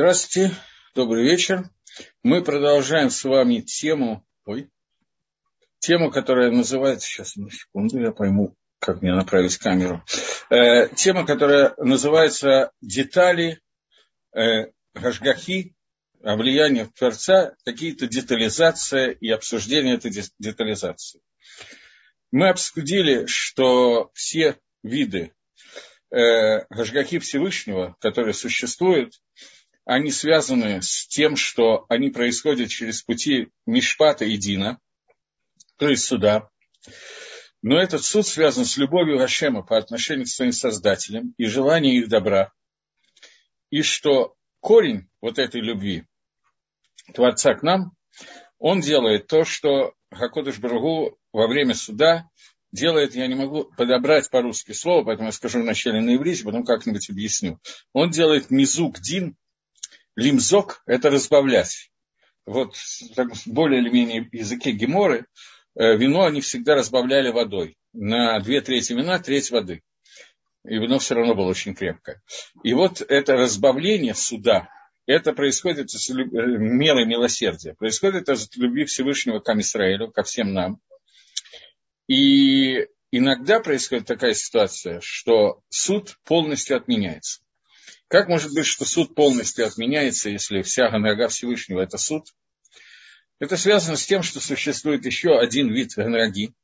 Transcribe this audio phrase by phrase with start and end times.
[0.00, 0.54] Здравствуйте,
[0.94, 1.68] добрый вечер.
[2.22, 4.70] Мы продолжаем с вами тему, ой,
[5.80, 10.04] тему, которая называется, сейчас, одну секунду, я пойму, как мне направить камеру.
[10.50, 13.60] Э, тема, которая называется «Детали
[14.36, 15.74] э, Гашгахи
[16.22, 16.36] о
[16.96, 21.20] Творца, какие-то детализация и обсуждение этой детализации».
[22.30, 25.32] Мы обсудили, что все виды
[26.12, 29.14] э, Гашгахи Всевышнего, которые существуют,
[29.88, 34.78] они связаны с тем, что они происходят через пути Мишпата и Дина,
[35.78, 36.50] то есть суда.
[37.62, 42.10] Но этот суд связан с любовью Гашема по отношению к своим создателям и желанием их
[42.10, 42.52] добра.
[43.70, 46.04] И что корень вот этой любви
[47.14, 47.92] Творца к нам,
[48.58, 52.28] он делает то, что Хакодыш Баргу во время суда
[52.72, 57.08] делает, я не могу подобрать по-русски слово, поэтому я скажу вначале на иврите, потом как-нибудь
[57.08, 57.58] объясню.
[57.94, 59.34] Он делает мизук дин,
[60.18, 61.90] лимзок– это разбавлять.
[62.44, 65.26] Вот в более или менее языке геморы
[65.78, 67.76] э, вино они всегда разбавляли водой.
[67.92, 69.82] На две трети вина, треть воды.
[70.64, 72.20] И вино все равно было очень крепкое.
[72.64, 74.68] И вот это разбавление суда,
[75.06, 77.74] это происходит из меры милосердия.
[77.74, 80.80] Происходит из любви Всевышнего к Амисраилю, ко всем нам.
[82.08, 87.40] И иногда происходит такая ситуация, что суд полностью отменяется.
[88.08, 92.34] Как может быть, что суд полностью отменяется, если вся ганрага Всевышнего– это суд?
[93.38, 96.54] Это связано с тем, что существует еще один вид ганраги.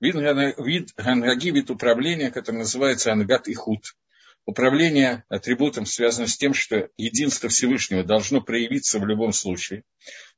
[0.00, 0.16] Вид,
[0.58, 3.94] вид ганраги, вид управления, который называется ангат и худ.
[4.46, 9.84] Управление атрибутом связано с тем, что единство Всевышнего должно проявиться в любом случае.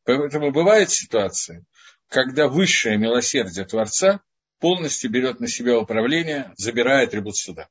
[0.05, 1.64] Поэтому бывает ситуация,
[2.09, 4.20] когда высшее милосердие Творца
[4.61, 7.69] полностью берет на себя управление, забирая атрибут суда.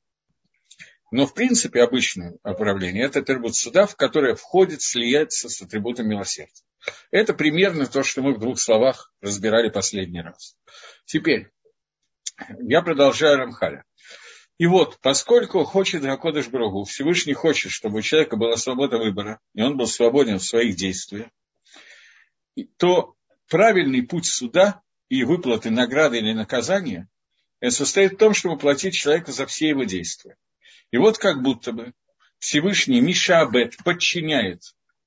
[1.11, 6.63] Но, в принципе, обычное управление– это атрибут суда, в которое входит, слияется с атрибутом милосердия.
[7.11, 10.55] Это примерно то, что мы в двух словах разбирали последний раз.
[11.05, 11.51] Теперь,
[12.59, 13.83] я продолжаю Рамхаля.
[14.57, 19.61] И вот, поскольку хочет Гакодыш Брогу, Всевышний хочет, чтобы у человека была свобода выбора, и
[19.61, 21.27] он был свободен в своих действиях,
[22.77, 23.15] то
[23.49, 27.09] правильный путь суда и выплаты награды или наказания
[27.69, 30.37] состоит в том, чтобы платить человеку за все его действия.
[30.91, 31.93] И вот как будто бы
[32.37, 34.63] Всевышний Мишабет подчиняет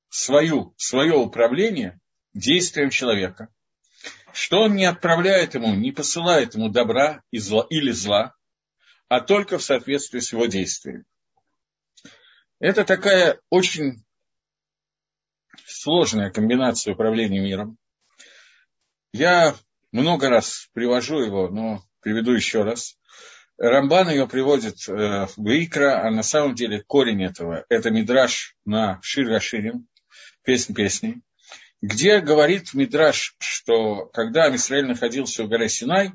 [0.09, 2.01] свою, свое управление
[2.33, 3.49] действиям человека,
[4.33, 8.35] что он не отправляет ему, не посылает ему добра и зла, или зла,
[9.09, 11.05] а только в соответствии с его действиями.
[12.61, 14.05] Это такая очень
[15.67, 17.79] сложная комбинация управления миром.
[19.13, 19.55] Я
[19.93, 22.99] много раз привожу его, но приведу еще раз.
[23.57, 28.99] Рамбан ее приводит э, в Икра, а на самом деле корень этого– это Мидраш на
[29.03, 29.87] Шир Гаширин,
[30.43, 31.23] песнь песней,
[31.81, 36.13] где говорит Мидраш, что когда Амисраэль находился в горе Синай,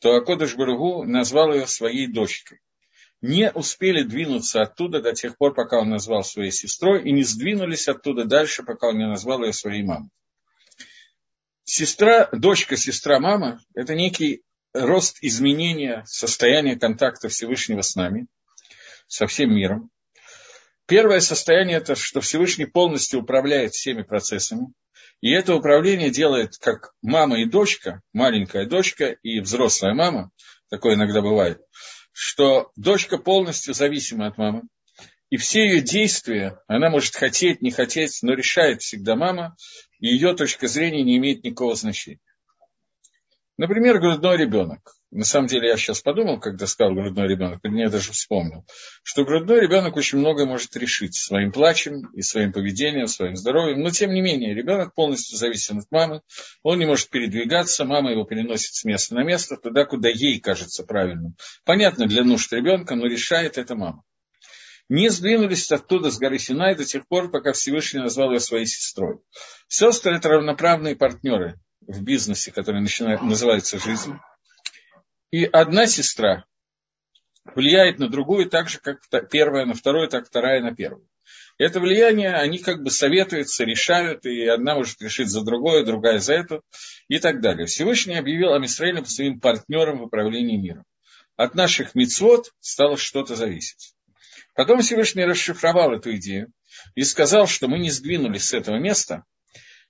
[0.00, 2.60] то Акодыш Баругу назвал ее своей дочкой.
[3.22, 7.88] Не успели двинуться оттуда до тех пор, пока он назвал своей сестрой, и не сдвинулись
[7.88, 10.10] оттуда дальше, пока он не назвал ее своей мамой.
[11.62, 14.42] Сестра, дочка, сестра, мама– это некий
[14.74, 18.26] рост изменения состояния контакта Всевышнего с нами,
[19.06, 19.90] со всем миром.
[20.86, 24.68] Первое состояние– это что Всевышний полностью управляет всеми процессами.
[25.20, 30.30] И это управление делает как мама и дочка, маленькая дочка и взрослая мама,
[30.68, 31.60] такое иногда бывает,
[32.12, 34.62] что дочка полностью зависима от мамы.
[35.30, 39.56] И все ее действия, она может хотеть, не хотеть, но решает всегда мама,
[39.98, 42.20] и ее точка зрения не имеет никакого значения.
[43.62, 44.96] Например, грудной ребенок.
[45.12, 48.66] На самом деле, я сейчас подумал, когда сказал грудной ребенок, и мне даже вспомнил,
[49.04, 53.80] что грудной ребенок очень многое может решить своим плачем и своим поведением, своим здоровьем.
[53.80, 56.22] Но, тем не менее, ребенок полностью зависим от мамы.
[56.64, 60.82] Он не может передвигаться, мама его переносит с места на место, туда, куда ей кажется
[60.82, 61.36] правильным.
[61.64, 64.02] Понятно для нужд ребенка, но решает это мама.
[64.88, 69.20] Не сдвинулись оттуда с горы Синай до тех пор, пока Всевышний назвал ее своей сестрой.
[69.68, 74.14] Сестры– это равноправные партнеры в бизнесе, который начинает, называется жизнь.
[75.30, 76.44] И одна сестра
[77.54, 79.00] влияет на другую так же, как
[79.30, 81.08] первая на вторую, так вторая на первую.
[81.58, 86.34] Это влияние, они как бы советуются, решают, и одна может решить за другое, другая за
[86.34, 86.64] эту,
[87.08, 87.66] и так далее.
[87.66, 90.84] Всевышний объявил Амисраилем своим партнером в управлении миром.
[91.36, 93.94] От наших мицвод стало что-то зависеть.
[94.54, 96.52] Потом Всевышний расшифровал эту идею
[96.94, 99.24] и сказал, что мы не сдвинулись с этого места,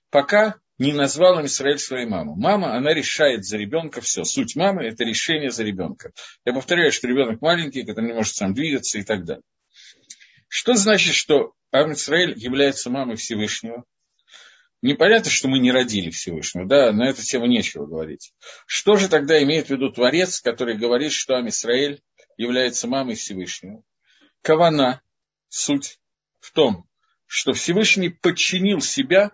[0.09, 2.35] пока не назвал им Израиль своей маму.
[2.35, 4.23] Мама, она решает за ребенка все.
[4.23, 6.11] Суть мамы– это решение за ребенка.
[6.45, 9.43] Я повторяю, что ребенок маленький, который не может сам двигаться и так далее.
[10.47, 13.83] Что значит, что Амисраэль является мамой Всевышнего.
[14.81, 18.33] Непонятно, что мы не родили Всевышнего, да, на эту тему нечего говорить.
[18.67, 22.01] Что же тогда имеет в виду Творец, который говорит, что Амисраэль
[22.35, 23.81] является мамой Всевышнего?
[24.41, 25.01] Кавана,
[25.47, 25.99] суть
[26.41, 26.85] в том,
[27.25, 29.31] что Всевышний подчинил себя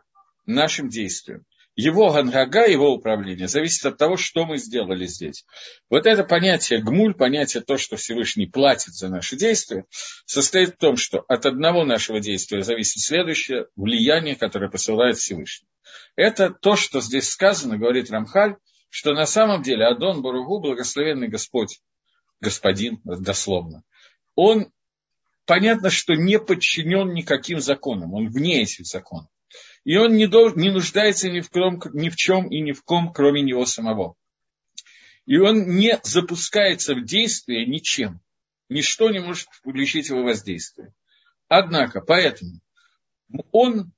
[0.49, 1.45] нашим действиям.
[1.75, 5.45] Его гангага, его управление зависит от того, что мы сделали здесь.
[5.89, 9.85] Вот это понятие гмуль, понятие то, что Всевышний платит за наши действия,
[10.25, 15.69] состоит в том, что от одного нашего действия зависит следующее влияние, которое посылает Всевышний.
[16.17, 18.57] Это то, что здесь сказано, говорит Рамхаль,
[18.89, 21.79] что на самом деле Адон Баругу, благословенный Господь,
[22.41, 23.83] господин, дословно,
[24.35, 24.69] он,
[25.45, 29.29] понятно, что не подчинен никаким законам, он вне этих законов
[29.83, 32.83] и он не, должен, не нуждается ни в, ком, ни в чем и ни в
[32.83, 34.15] ком, кроме него самого.
[35.25, 38.19] И он не запускается в действие ничем.
[38.67, 40.93] Ничто не может включить его воздействие.
[41.47, 42.59] Однако, поэтому
[43.51, 43.91] он,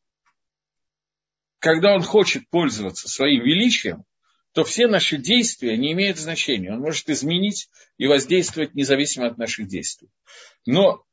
[1.60, 4.06] когда он хочет пользоваться своим величием,
[4.54, 6.74] то все наши действия не имеют значения.
[6.74, 10.10] Он может изменить и воздействовать независимо от наших действий.
[10.66, 11.06] Но,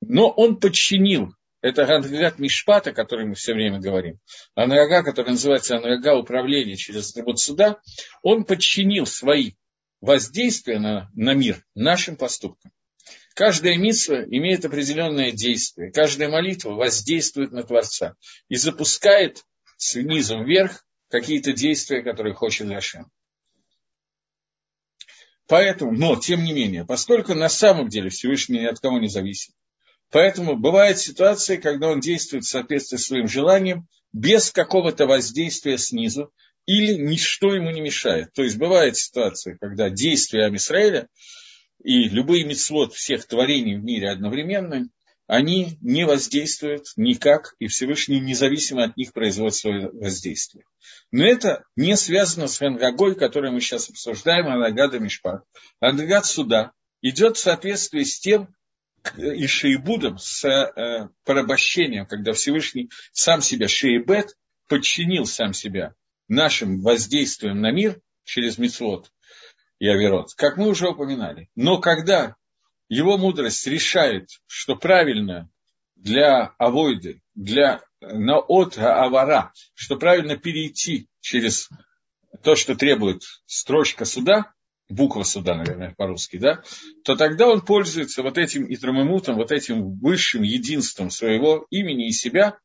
[0.00, 4.18] но он подчинил это Ангагат Мишпата, о котором мы все время говорим,
[4.54, 7.80] Анрага, который называется Анрага управления через атрибут суда,
[8.22, 9.52] он подчинил свои
[10.00, 12.72] воздействия на, на мир нашим поступкам.
[13.34, 18.16] Каждая митсва имеет определенное действие, каждая молитва воздействует на Творца
[18.48, 19.44] и запускает
[19.76, 23.10] снизу вверх какие-то действия, которые хочет Гашем.
[25.46, 29.54] Поэтому, но, тем не менее, поскольку на самом деле Всевышний ни от кого не зависит,
[30.10, 36.32] Поэтому бывают ситуации, когда он действует в соответствии с своим желанием, без какого-то воздействия снизу,
[36.66, 38.32] или ничто ему не мешает.
[38.34, 41.08] То есть бывают ситуации, когда действия Амисраэля
[41.82, 44.88] и любые мецвод всех творений в мире одновременно,
[45.26, 50.64] они не воздействуют никак, и Всевышний независимо от них производит свое воздействие.
[51.12, 55.44] Но это не связано с Хангагой, который мы сейчас обсуждаем, Анагада Мишпат.
[55.80, 56.72] Анагад суда
[57.02, 58.54] идет в соответствии с тем,
[59.16, 64.36] и Шейбудом, с э, порабощением, когда Всевышний сам себя, Шейбет,
[64.68, 65.94] подчинил сам себя
[66.28, 69.10] нашим воздействием на мир через Мицлот
[69.78, 71.48] и Аверот, как мы уже упоминали.
[71.54, 72.36] Но когда
[72.88, 75.50] его мудрость решает, что правильно
[75.96, 81.68] для авойды, для наот авара, что правильно перейти через
[82.42, 84.52] то, что требует строчка суда,
[84.88, 86.62] буква суда, наверное, по-русски, да,
[87.04, 92.58] то тогда он пользуется вот этим итрамемутом, вот этим высшим единством своего имени и себя,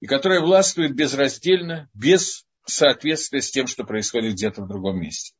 [0.00, 5.34] и которое властвует безраздельно, без соответствия с тем, что происходит где-то в другом месте.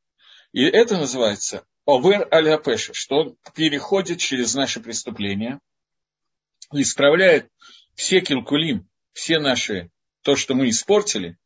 [0.53, 2.61] И это называется овер аль
[2.93, 5.61] что он переходит через наши преступления,
[6.73, 7.51] исправляет
[7.95, 9.91] все килкулим, все наши,
[10.23, 11.39] то, что мы испортили,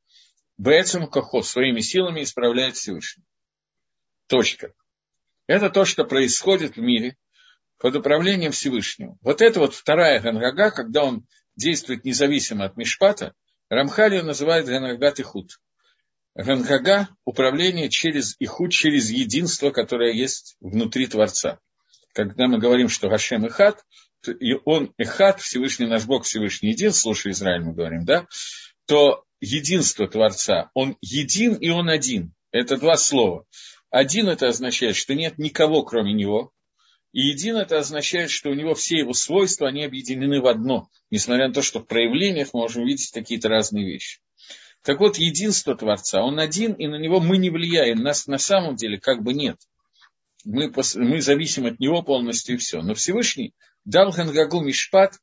[0.58, 3.24] Бэцем Кохо своими силами исправляет Всевышний.
[4.26, 4.72] Точка.
[5.46, 7.16] Это то, что происходит в мире
[7.78, 9.18] под управлением Всевышнего.
[9.22, 11.26] Вот это вот вторая Ганрага, когда он
[11.56, 13.34] действует независимо от Мишпата,
[13.68, 15.58] Рамхалию называют Ганрагат и Худ.
[16.34, 21.58] Ганрага– управление через Ихуд, через единство, которое есть внутри Творца.
[22.14, 23.84] Когда мы говорим, что Гашем Ихат,
[24.26, 28.26] и он Ихат, Всевышний наш Бог, Всевышний един, слушай, Израиль, мы говорим, да,
[28.86, 32.32] то единство Творца, он един и он один.
[32.50, 33.44] Это два слова.
[33.92, 36.50] Один это означает, что нет никого, кроме него.
[37.12, 40.88] И един это означает, что у него все его свойства, они объединены в одно.
[41.10, 44.20] Несмотря на то, что в проявлениях можем видеть какие-то разные вещи.
[44.82, 47.98] Так вот, единство Творца, он один, и на него мы не влияем.
[47.98, 49.58] Нас на самом деле как бы нет.
[50.46, 52.80] Мы, мы зависим от него полностью и все.
[52.80, 53.52] Но Всевышний
[53.84, 55.18] дал Хангагу Мишпат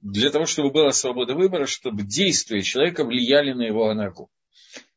[0.00, 4.30] для того, чтобы была свобода выбора, чтобы действия человека влияли на его анагу.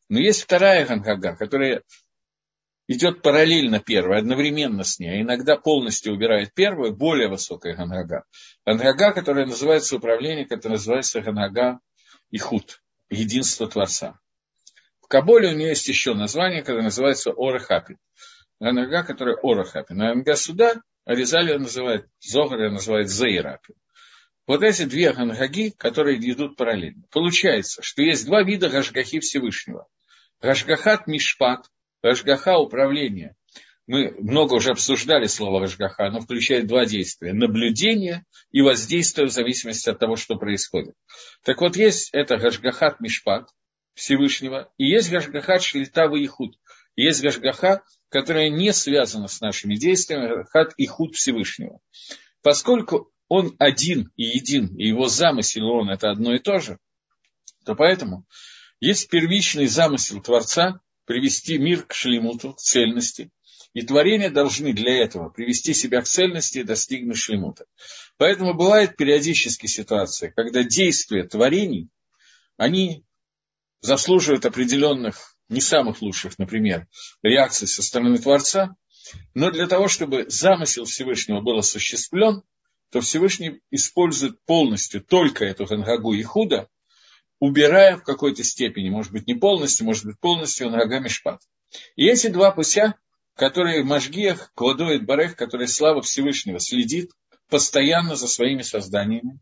[0.07, 1.83] Но есть вторая Хангага, которая
[2.87, 8.23] идет параллельно первой, одновременно с ней, а иногда полностью убирает первую, более высокая ганага.
[8.65, 11.79] Ганага, которая называется управление, которое называется ганага
[12.31, 14.19] и худ, единство Творца.
[15.01, 17.97] В Каболе у нее есть еще название, которое называется Орахапи.
[18.59, 19.93] Ганага, которая Орахапи.
[19.93, 23.75] На ганага суда Аризалия называет, Зогария называет Заирапи.
[24.45, 27.03] Вот эти две гангаги, которые идут параллельно.
[27.11, 29.87] Получается, что есть два вида гашгахи Всевышнего.
[30.41, 31.65] Гашгахат Мишпат,
[32.07, 33.35] Рашгаха– управление.
[33.85, 37.33] Мы много уже обсуждали слово Рашгаха, оно включает два действия.
[37.33, 40.95] Наблюдение и воздействие в зависимости от того, что происходит.
[41.43, 43.49] Так вот, есть это Рашгахат Мишпат
[43.93, 46.57] Всевышнего, и есть Рашгахат Шлита Ихуд.
[46.95, 51.79] Есть Гашгаха, которая не связана с нашими действиями, Рашгахат Ихуд Всевышнего.
[52.41, 56.77] Поскольку он один и един, и его замысел, он это одно и то же,
[57.65, 58.25] то поэтому
[58.79, 63.31] есть первичный замысел Творца привести мир к шлемуту, к цельности,
[63.73, 67.65] и творения должны для этого привести себя к цельности и достигнуть шлемута.
[68.17, 71.89] Поэтому бывает периодически ситуация, когда действия творений,
[72.57, 73.05] они
[73.79, 76.87] заслуживают определенных, не самых лучших, например,
[77.23, 78.75] реакций со стороны Творца,
[79.33, 82.43] но для того, чтобы замысел Всевышнего был осуществлен,
[82.91, 86.67] то Всевышний использует полностью только эту Гангагу и Худа,
[87.39, 91.41] убирая в какой-то степени, может быть, не полностью, может быть, полностью Гангага Мишпат.
[91.95, 92.95] И эти два путя,
[93.35, 97.11] которые в Машгиях, кладует Барех, который слава Всевышнего следит
[97.49, 99.39] постоянно за своими созданиями,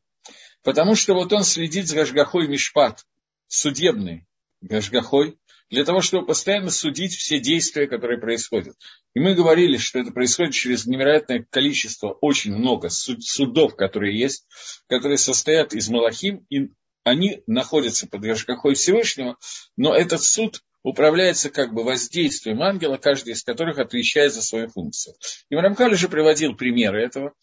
[0.63, 3.05] потому что вот он следит за Гашгахой Мишпат,
[3.47, 4.27] судебный
[4.61, 5.37] Гашгахой,
[5.69, 8.75] для того, чтобы постоянно судить все действия, которые происходят.
[9.15, 14.45] И мы говорили, что это происходит через невероятное количество, очень много судов, которые есть,
[14.87, 16.69] которые состоят из Малахим, и
[17.05, 19.37] они находятся под Гашгахой Всевышнего,
[19.77, 25.15] но этот суд управляется как бы воздействием ангела, каждый из которых отвечает за свою функцию.
[25.49, 27.33] И Рамхаль уже приводил примеры этого,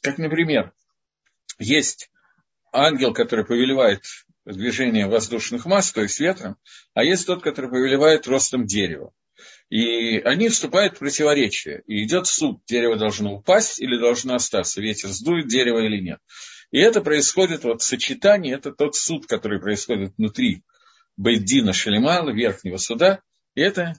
[0.00, 0.72] как, например,
[1.60, 2.10] есть
[2.72, 4.02] ангел, который повелевает
[4.44, 6.56] движение воздушных масс, то есть ветром,
[6.92, 9.12] а есть тот, который повелевает ростом дерева.
[9.70, 11.82] И они вступают в противоречие.
[11.86, 16.18] И идет суд, дерево должно упасть или должно остаться, ветер сдует дерево или нет.
[16.72, 20.64] И это происходит, вот сочетание, это тот суд, который происходит внутри
[21.16, 23.20] Бейдина Шалимала, верхнего суда,
[23.54, 23.94] и это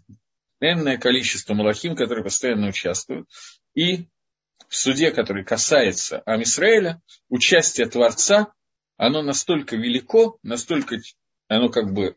[0.60, 3.30] энное количество малахим, которые постоянно участвуют.
[3.76, 4.08] И
[4.68, 7.00] в суде, который касается Амисраэля,
[7.30, 8.52] участие Творца
[8.98, 10.98] оно настолько велико, настолько,
[11.48, 12.16] оно как бы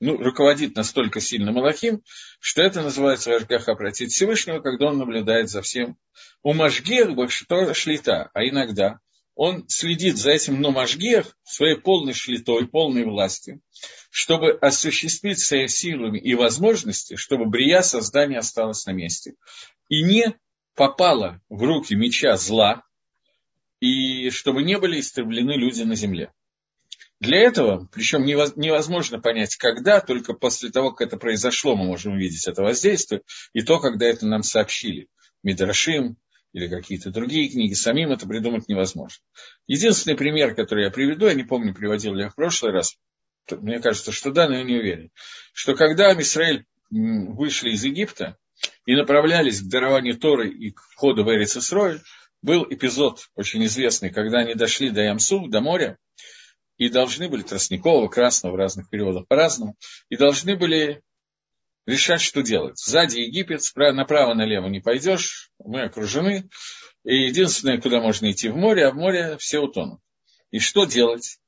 [0.00, 2.02] ну, руководит настолько сильно Малахим,
[2.40, 5.96] что это называется Ашгаха против Всевышнего, когда он наблюдает за всем.
[6.42, 8.98] У Машгех больше тоже шлита, а иногда
[9.42, 13.62] он следит за этим но Машгех своей полной шлитой, полной властью,
[14.10, 19.36] чтобы осуществить свои силами и возможности, чтобы брия создания осталась на месте.
[19.88, 20.34] И не
[20.74, 22.82] попала в руки меча зла,
[23.80, 26.34] и чтобы не были истреблены люди на земле.
[27.18, 32.46] Для этого, причем невозможно понять, когда, только после того, как это произошло, мы можем увидеть
[32.46, 33.22] это воздействие,
[33.54, 35.08] и то, когда это нам сообщили.
[35.42, 36.18] Мидрашим
[36.52, 39.22] или какие-то другие книги, самим это придумать невозможно.
[39.66, 42.96] Единственный пример, который я приведу, я не помню, приводил ли я в прошлый раз,
[43.50, 45.10] мне кажется, что да, но я не уверен,
[45.52, 48.36] что когда Израиль вышли из Египта
[48.84, 52.00] и направлялись к дарованию Торы и к входу в Эрицесроль,
[52.42, 55.98] был эпизод очень известный, когда они дошли до Ямсу, до моря,
[56.78, 59.76] и должны были, Тростникова, Красного, в разных переводах по-разному,
[60.08, 61.02] и должны были
[61.86, 62.78] решать, что делать.
[62.78, 66.48] Сзади Египет, направо-налево не пойдешь, мы окружены,
[67.04, 70.00] и единственное, куда можно идти в море, а в море все утонут.
[70.50, 71.38] И что делать?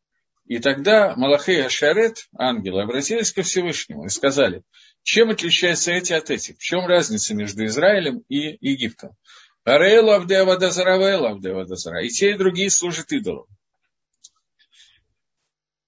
[0.46, 4.62] И тогда Малахей Ашарет, ангелы, обратились ко Всевышнему и сказали,
[5.02, 6.56] чем отличаются эти от этих?
[6.58, 9.16] В чем разница между Израилем и Египтом?
[9.64, 12.02] Арейл Авдева Вейл Авдева.
[12.02, 13.46] И те, и другие служат идолам.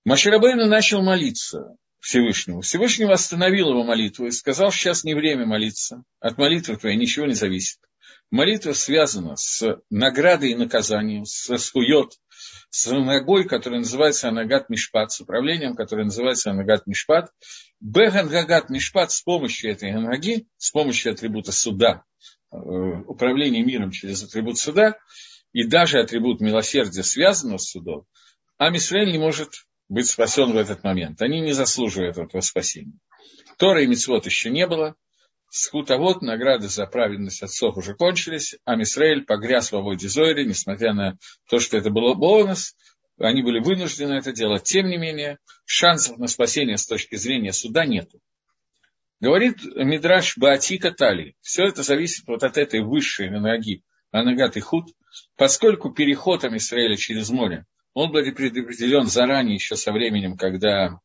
[0.04, 2.60] Маширабейну начал молиться Всевышнему.
[2.60, 6.04] Всевышний остановил его молитву и сказал, сейчас не время молиться.
[6.20, 7.78] От молитвы твоей ничего не зависит.
[8.30, 12.12] Молитва связана с наградой и наказанием, с скует,
[12.70, 17.30] с ногой, которая называется Анагат Мишпат, с управлением, которое называется Анагат Мишпат.
[17.80, 22.04] Бегангагат Мишпат с помощью этой анаги, с помощью атрибута суда,
[22.54, 24.96] Э, управление миром через атрибут суда
[25.52, 28.06] и даже атрибут милосердия, связанного с судом,
[28.58, 31.20] а Мисраэль не может быть спасен в этот момент.
[31.22, 32.98] Они не заслуживают этого спасения.
[33.58, 34.96] Тора и Мицвод еще не было.
[35.50, 41.16] Скутовод, награды за праведность отцов уже кончились, а Мисраэль погряз в Аводе Зойре, несмотря на
[41.48, 42.74] то, что это было бонус,
[43.18, 44.64] они были вынуждены это делать.
[44.64, 48.18] Тем не менее, шансов на спасение с точки зрения суда нету.
[49.20, 51.36] Говорит Мидраш Баатика Тали.
[51.40, 54.86] Все это зависит вот от этой высшей ноги, Анагат и Худ,
[55.36, 57.64] поскольку переход Израиля через море,
[57.94, 61.00] он был предопределен заранее, еще со временем, когда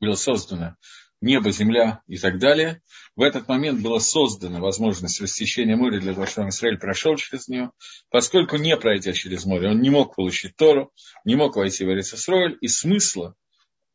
[0.00, 0.76] было создано
[1.20, 2.82] небо, земля и так далее.
[3.16, 7.70] В этот момент была создана возможность рассечения моря для того, чтобы Израиль прошел через нее.
[8.10, 10.92] Поскольку не пройдя через море, он не мог получить Тору,
[11.24, 13.34] не мог войти в Эрицесройль, и смысла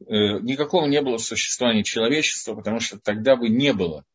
[0.08, 4.06] Э, никакого не было существования человечества, потому что тогда бы не было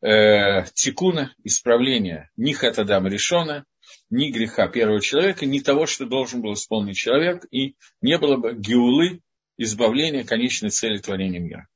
[0.00, 3.64] э, тикуна, исправления ни хатадама решена,
[4.12, 8.54] ни греха первого человека, ни того, что должен был исполнить человек, и не было бы
[8.54, 9.20] геулы,
[9.56, 11.66] избавления, конечной цели творения мира.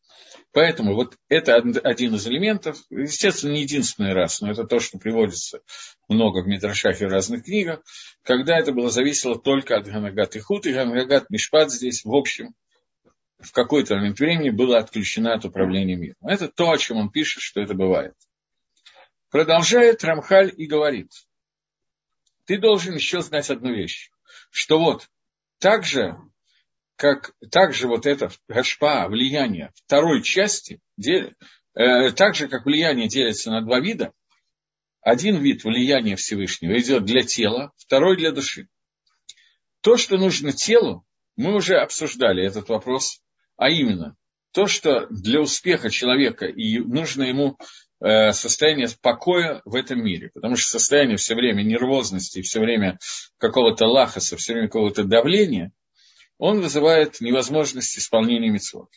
[0.53, 5.61] Поэтому вот это один из элементов, естественно, не единственный раз, но это то, что приводится
[6.09, 7.83] много в Митрашах и в разных книгах,
[8.23, 12.55] когда это было зависело только от Ганагат и Худ, и Ганагат Мишпат здесь, в общем,
[13.39, 16.17] в какой-то момент времени было отключено от управления миром.
[16.23, 18.15] Это то, о чем он пишет, что это бывает.
[19.31, 21.11] Продолжает Рамхаль и говорит,
[22.47, 24.11] ты должен еще знать одну вещь,
[24.51, 25.09] что вот
[25.59, 26.17] так же
[26.97, 31.31] как также вот это гашпа, влияние второй части, дел,
[31.75, 34.13] э, так же, как влияние делится на два вида,
[35.03, 38.69] один вид влияния Всевышнего идет для тела, второй для души.
[39.83, 43.23] То, что нужно телу, мы уже обсуждали этот вопрос,
[43.57, 44.17] а именно
[44.53, 47.59] то, что для успеха человека и нужно ему
[48.01, 52.99] состояние покоя в этом мире, потому что состояние все время нервозности, все время
[53.39, 55.73] какого-то лахаса, все время какого-то давления–
[56.39, 58.89] он вызывает невозможность исполнения мецвод.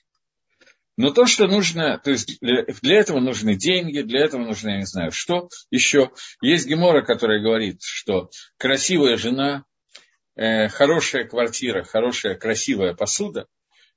[0.98, 4.77] Но то, что нужно, то есть для, для этого нужны деньги, для этого нужно, я
[4.77, 6.12] не знаю, что еще.
[6.41, 9.63] Есть гемора, которая говорит, что красивая жена,
[10.36, 13.48] э, хорошая квартира, хорошая красивая посуда,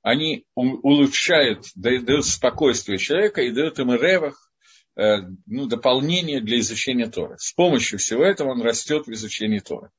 [0.01, 4.52] они улучшают, дают спокойствие человека и дают ему ревах, э,
[4.95, 7.37] ну, дополнение для изучения Торы.
[7.39, 9.89] С помощью всего этого он растет в изучении Торы.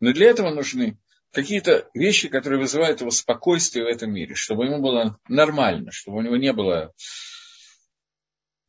[0.00, 0.98] Но для этого нужны
[1.32, 6.22] какие-то вещи, которые вызывают его спокойствие в этом мире, чтобы ему было нормально, чтобы у
[6.22, 6.92] него не было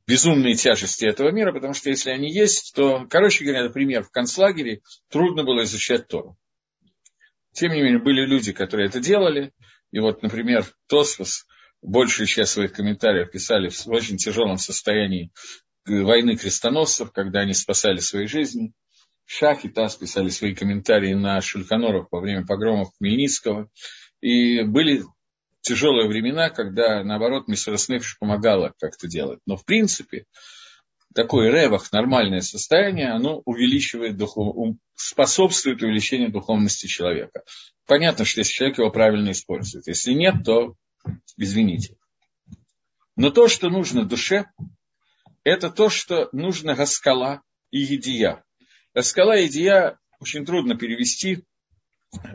[0.07, 4.81] безумной тяжести этого мира, потому что если они есть, то, короче говоря, например, в концлагере
[5.09, 6.37] трудно было изучать Тору.
[7.51, 9.51] Тем не менее, были люди, которые это делали,
[9.91, 11.45] и вот, например, Тосфос
[11.81, 15.31] большую часть своих комментариев писали в очень тяжелом состоянии
[15.87, 18.73] войны крестоносцев, когда они спасали свои жизни–
[19.27, 23.69] Шах и Тас писали свои комментарии на Шульханорах во время погромов Хмельницкого.
[24.21, 25.03] И были
[25.61, 29.41] тяжелые времена, когда, наоборот, Мисросныфш помогала как-то делать.
[29.45, 30.25] Но, в принципе,
[31.13, 34.77] такой ревах, нормальное состояние, оно увеличивает духов...
[34.95, 37.43] способствует увеличению духовности человека.
[37.85, 39.87] Понятно, что если человек его правильно использует.
[39.87, 40.75] Если нет, то
[41.35, 41.97] извините.
[43.17, 44.45] Но то, что нужно душе,
[45.47, 48.43] это то, что нужно Гаскала и Едия.
[48.99, 51.45] Скала идея очень трудно перевести.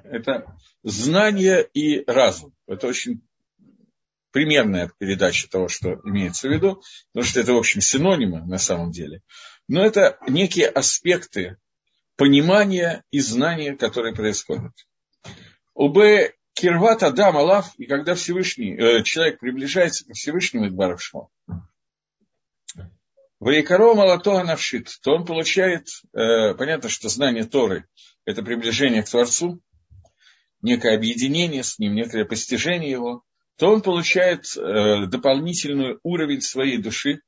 [0.05, 2.55] Это знание и разум.
[2.67, 3.21] Это очень
[4.31, 8.93] примерная передача того, что имеется в виду, потому что это, в общем, синонимы на самом
[8.93, 9.21] деле.
[9.69, 11.59] Но это некие аспекты
[12.17, 14.73] понимания и знания, которые происходят.
[15.75, 15.99] УБ
[16.55, 21.29] Кирват Адам Алав, и когда Всевышний, э, человек приближается к Всевышнему Идбарашмо,
[23.43, 27.89] Ваикаро Малатоа Навшит, то он получает, э, понятно, что знание Торы–
[28.25, 29.61] это приближение к Творцу,
[30.61, 33.25] некое объединение с ним, некое постижение его,
[33.57, 37.23] то он получает э, дополнительный уровень своей души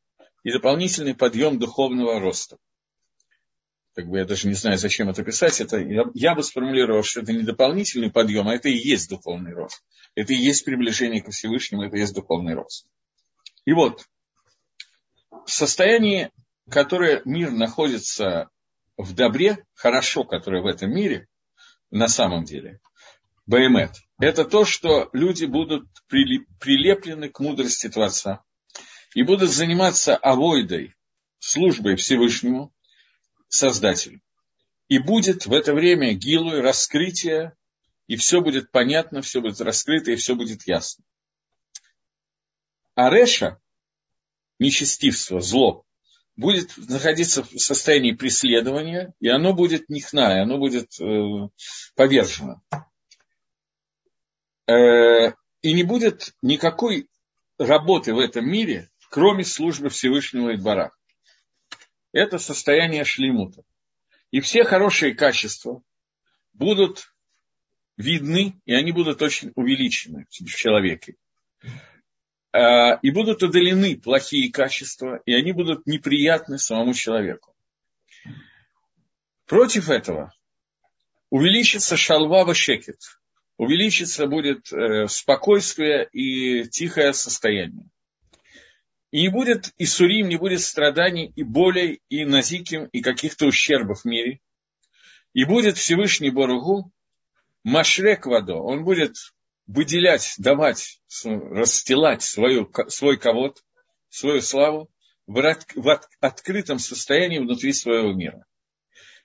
[0.45, 2.59] и дополнительный подъем духовного роста.
[3.97, 5.61] Как бы я даже не знаю, зачем это писать.
[5.61, 9.53] Это, я, я бы сформулировал, что это не дополнительный подъем, а это и есть духовный
[9.53, 9.83] рост.
[10.15, 12.87] Это и есть приближение к Всевышнему, это и есть духовный рост.
[13.65, 14.07] И вот,
[15.47, 16.31] в состоянии,
[16.71, 18.49] которое мир находится
[18.97, 21.29] в добре, хорошо, которое в этом мире,
[21.91, 22.81] на самом деле,
[23.47, 28.43] Баймет, это то, что люди будут прилеплены к мудрости Творца
[29.15, 30.95] и будут заниматься авойдой,
[31.39, 32.73] службой Всевышнему,
[33.49, 34.21] Создателю.
[34.89, 37.55] И будет в это время гилу, раскрытие,
[38.07, 41.05] и все будет понятно, все будет раскрыто, и все будет ясно.
[42.95, 43.61] А Реша,
[44.59, 45.85] нечестивство, зло,
[46.37, 51.49] будет находиться в состоянии преследования, и оно будет нихна, и оно будет э,
[51.95, 52.63] повержено.
[54.67, 57.09] Э, и не будет никакой
[57.59, 60.93] работы в этом мире, кроме службы Всевышнего Идбара.
[62.13, 63.63] Это состояние шлемута.
[64.31, 65.83] И все хорошие качества
[66.53, 67.15] будут
[67.97, 71.17] видны, и они будут очень увеличены в человеке.
[72.55, 77.53] А, и будут удалены плохие качества, и они будут неприятны самому человеку.
[79.47, 80.33] Против этого
[81.31, 83.01] увеличится шалва шекет,
[83.57, 87.89] увеличится будет э, спокойствие и тихое состояние.
[89.11, 94.03] И не будет и сурим, не будет страданий, и болей, и назиким, и каких-то ущербов
[94.03, 94.39] в мире.
[95.33, 96.93] И будет Всевышний Боругу
[97.65, 99.17] Машрек Вадо, он будет
[99.67, 103.63] выделять, давать, расстилать свою, свой ковод,
[104.09, 104.91] свою славу
[105.27, 105.41] в,
[105.75, 108.45] в открытом состоянии внутри своего мира.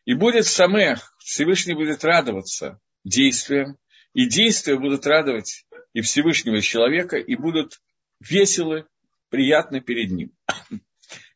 [0.05, 3.77] И будет самех, Всевышний будет радоваться действиям,
[4.13, 7.81] и действия будут радовать и Всевышнего человека, и будут
[8.19, 8.85] веселы
[9.29, 10.31] приятно перед ним.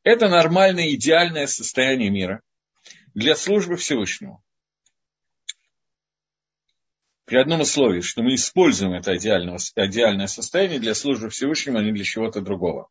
[0.04, 2.42] Это нормальное, идеальное состояние мира
[3.14, 4.44] для службы Всевышнему.
[7.34, 11.92] При одном условии, что мы используем это идеальное, идеальное состояние для службы Всевышнему, а не
[11.92, 12.90] для чего-то другого.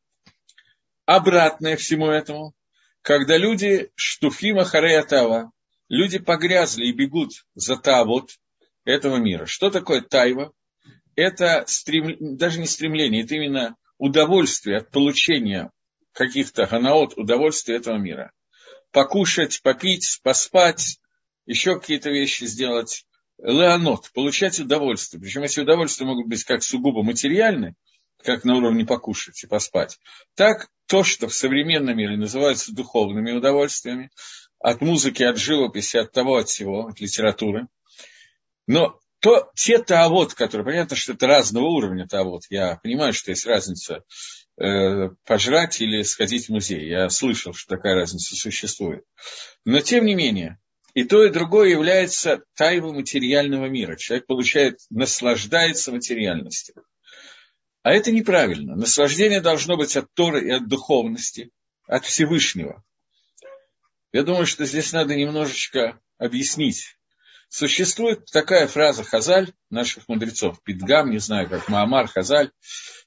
[1.06, 2.52] Обратное всему этому,
[3.02, 5.52] когда люди штуфима хареятава,
[5.88, 8.32] люди погрязли и бегут за тавод
[8.84, 9.46] этого мира.
[9.46, 10.52] Что такое тайва?
[11.14, 12.36] Это стрем...
[12.36, 15.70] даже не стремление, это именно удовольствие от получения
[16.14, 18.32] каких-то ганаот, удовольствия этого мира.
[18.90, 20.98] Покушать, попить, поспать,
[21.46, 23.06] еще какие-то вещи сделать.
[23.38, 25.20] Леонот, получать удовольствие.
[25.20, 27.74] Причем эти удовольствия могут быть как сугубо материальные,
[28.22, 29.98] как на уровне покушать и поспать,
[30.34, 34.10] так то, что в современном мире называется духовными удовольствиями,
[34.58, 37.66] от музыки, от живописи, от того, от всего, от литературы.
[38.66, 43.46] Но то, те таавод, которые, понятно, что это разного уровня таавод, я понимаю, что есть
[43.46, 44.04] разница
[44.60, 49.04] э, пожрать или сходить в музей, я слышал, что такая разница существует.
[49.64, 50.58] Но, тем не менее,
[50.94, 53.96] и то, и другое является тайвой материального мира.
[53.96, 56.74] Человек получает, наслаждается материальностью.
[57.82, 58.76] А это неправильно.
[58.76, 61.50] Наслаждение должно быть от Торы и от духовности,
[61.86, 62.84] от Всевышнего.
[64.12, 66.96] Я думаю, что здесь надо немножечко объяснить.
[67.48, 72.50] Существует такая фраза Хазаль, наших мудрецов, Питгам, не знаю, как Маамар, Хазаль,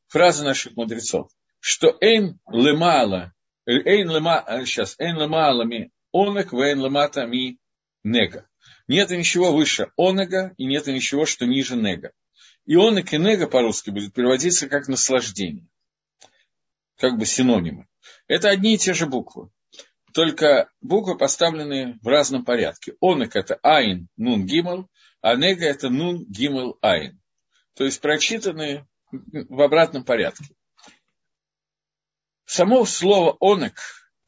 [0.07, 3.33] фраза наших мудрецов, что эйн лемала,
[3.65, 7.57] эйн лема, сейчас, эйн лемала ми онек, вейн лемата ми
[8.05, 8.47] нега.
[8.87, 12.13] Нет ничего выше онега, и нет ничего, что ниже нега.
[12.65, 15.67] И онек и нега по-русски будет переводиться как наслаждение.
[16.97, 17.87] Как бы синонимы.
[18.27, 19.49] Это одни и те же буквы
[20.15, 22.95] только буквы поставлены в разном порядке.
[23.01, 24.89] Онек– это Айн, Нун, Гимл,
[25.19, 27.21] а Нега– это Нун, Гимл, Айн.
[27.73, 30.55] То есть прочитаны в обратном порядке.
[32.45, 33.75] Само слово «онек»,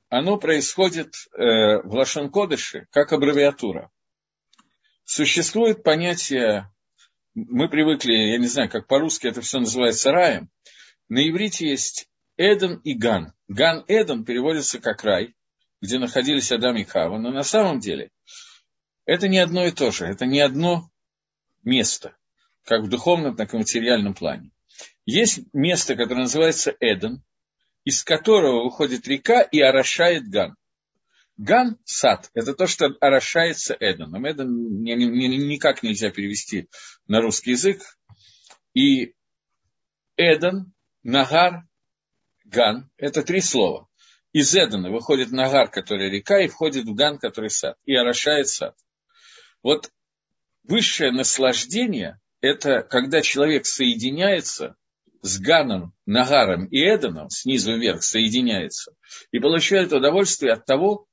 [0.10, 3.92] оно происходит э, в Лашон-Кодыше как аббревиатура.
[5.04, 6.72] Существует понятие,
[7.34, 10.50] мы привыкли, я не знаю, как по-русски это все называется раем,
[11.10, 13.34] на иврите есть Эден и Ган.
[13.48, 15.36] Ган-Эден переводится как рай,
[15.82, 18.12] где находились Адам и Хава, но на самом деле
[19.06, 20.90] это не одно и то же, это не одно
[21.64, 22.18] место,
[22.64, 24.52] как в духовном, так и в материальном плане.
[25.06, 27.24] Есть место, которое называется Эден,
[27.88, 30.58] из которого выходит река и орошает גן.
[31.38, 34.28] גן – сад, это то, что орошается Эденом.
[34.28, 36.68] Эден никак нельзя перевести
[37.08, 37.82] на русский язык.
[38.74, 39.14] И
[40.18, 41.64] Эден, נהר,
[42.44, 43.88] גן– это три слова
[44.34, 48.76] из Эдена выходит Нагар, который река, и входит в Ган, который сад, и орошает сад.
[49.64, 49.94] Вот
[50.64, 54.76] высшее наслаждение– это когда человек соединяется
[55.22, 58.94] с Ганом, Нагаром и Эденом, снизу вверх соединяется,
[59.32, 61.08] и получает удовольствие от того,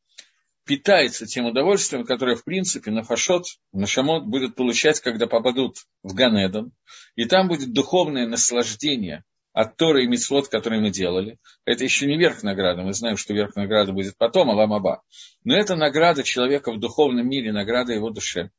[0.64, 6.14] питается тем удовольствием, которое, в принципе, на Фашот, на Шамот будут получать, когда попадут в
[6.14, 6.73] Ганедон,
[7.17, 11.38] и там будет духовное наслаждение от Торы и Мицвод, которые мы делали.
[11.64, 12.83] Это еще не верх награды.
[12.83, 15.03] Мы знаем, что верх награды будет потом, Аламаба.
[15.45, 18.51] Но это награда человека в духовном мире, награда его душе.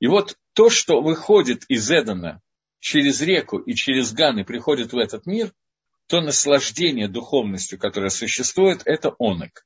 [0.00, 2.42] И вот то, что выходит из Эдена
[2.80, 5.52] через реку и через Ган и приходит в этот мир,
[6.08, 9.64] то наслаждение духовностью, которое существует, это онек.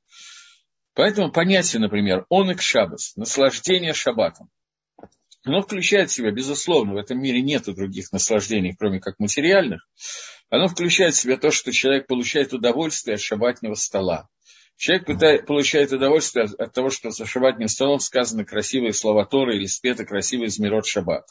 [0.94, 4.50] Поэтому понятие, например, онек шабас, наслаждение шаббатом.
[5.44, 9.86] Оно включает в себя, безусловно, в этом мире нет других наслаждений, кроме как материальных.
[10.48, 14.28] Оно включает в себя то, что человек получает удовольствие от шабатнего стола.
[14.76, 19.56] Человек пытает, получает удовольствие от, от того, что за шабатным столом сказаны красивые слова Торы
[19.56, 21.26] или спеты красивый измерот шаббат.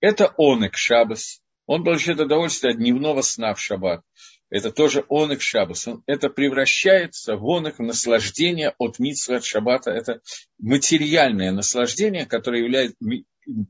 [0.00, 1.42] Это онек шабас.
[1.66, 4.02] Он получает удовольствие от дневного сна в шаббат.
[4.48, 5.86] Это тоже онек шабас.
[6.06, 9.90] Это превращается в онек, в наслаждение от митсвы, от шаббата.
[9.90, 10.20] Это
[10.58, 12.96] материальное наслаждение, которое является,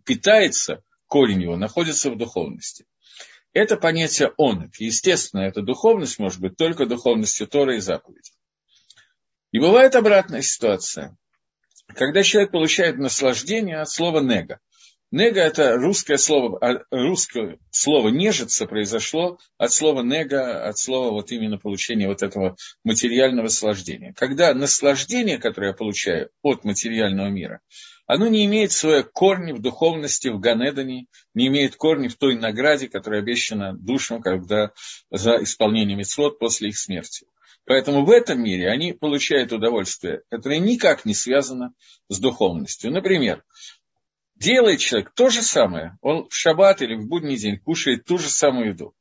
[0.07, 2.87] питается, корень его находится в духовности.
[3.53, 4.77] Это понятие онок.
[4.79, 8.31] Естественно, эта духовность может быть только духовностью Тора и заповеди.
[9.51, 11.16] И бывает обратная ситуация,
[11.88, 14.61] когда человек получает наслаждение от слова нега.
[15.12, 21.33] Нега– это русское слово, а русское слово «нежиться» произошло от слова нега, от слова вот
[21.33, 24.14] именно получения вот этого материального наслаждения.
[24.16, 27.61] Когда наслаждение, которое я получаю от материального мира,
[28.07, 32.88] оно не имеет свои корни в духовности, в Ганедане, не имеет корни в той награде,
[32.88, 34.70] которая обещана душам, когда
[35.11, 37.27] за исполнение мецвод после их смерти.
[37.66, 41.73] Поэтому в этом мире они получают удовольствие, которое никак не связано
[42.09, 42.90] с духовностью.
[42.90, 43.44] Например,
[44.40, 48.29] делает человек то же самое, он в шаббат или в будний день кушает ту же
[48.29, 48.94] самую еду.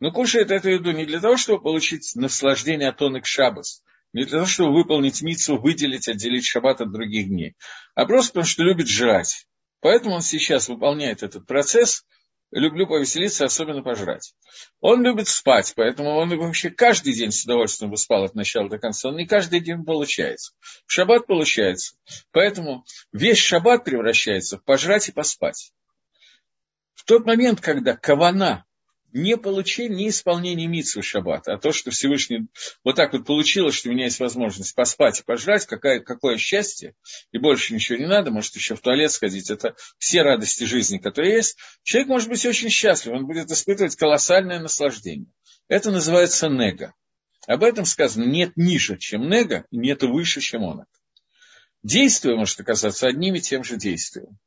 [0.00, 3.82] Но кушает эту еду не для того, чтобы получить наслаждение от онок шабас,
[4.12, 7.54] не для того, чтобы выполнить мицу, выделить, отделить шаббат от других дней,
[7.94, 9.46] а просто потому, что любит жрать.
[9.80, 12.04] Поэтому он сейчас выполняет этот процесс–
[12.50, 14.34] люблю повеселиться, особенно пожрать.
[14.80, 18.78] Он любит спать, поэтому он вообще каждый день с удовольствием бы спал от начала до
[18.78, 19.08] конца.
[19.08, 20.52] Он не каждый день получается.
[20.86, 21.96] В шаббат получается.
[22.32, 25.72] Поэтому весь шаббат превращается в пожрать и поспать.
[26.94, 28.64] В тот момент, когда кавана
[29.16, 32.48] не получение, не исполнение митсвы шаббата, а то, что Всевышний
[32.84, 36.94] вот так вот получилось, что у меня есть возможность поспать и пожрать, какое, какое счастье,
[37.32, 41.36] и больше ничего не надо, может еще в туалет сходить, это все радости жизни, которые
[41.36, 45.32] есть, человек может быть очень счастлив, он будет испытывать колоссальное наслаждение.
[45.66, 46.92] Это называется нега.
[47.46, 50.84] Об этом сказано, нет ниже, чем нега, и нет выше, чем он.
[51.82, 54.38] Действие может оказаться одним и тем же действием.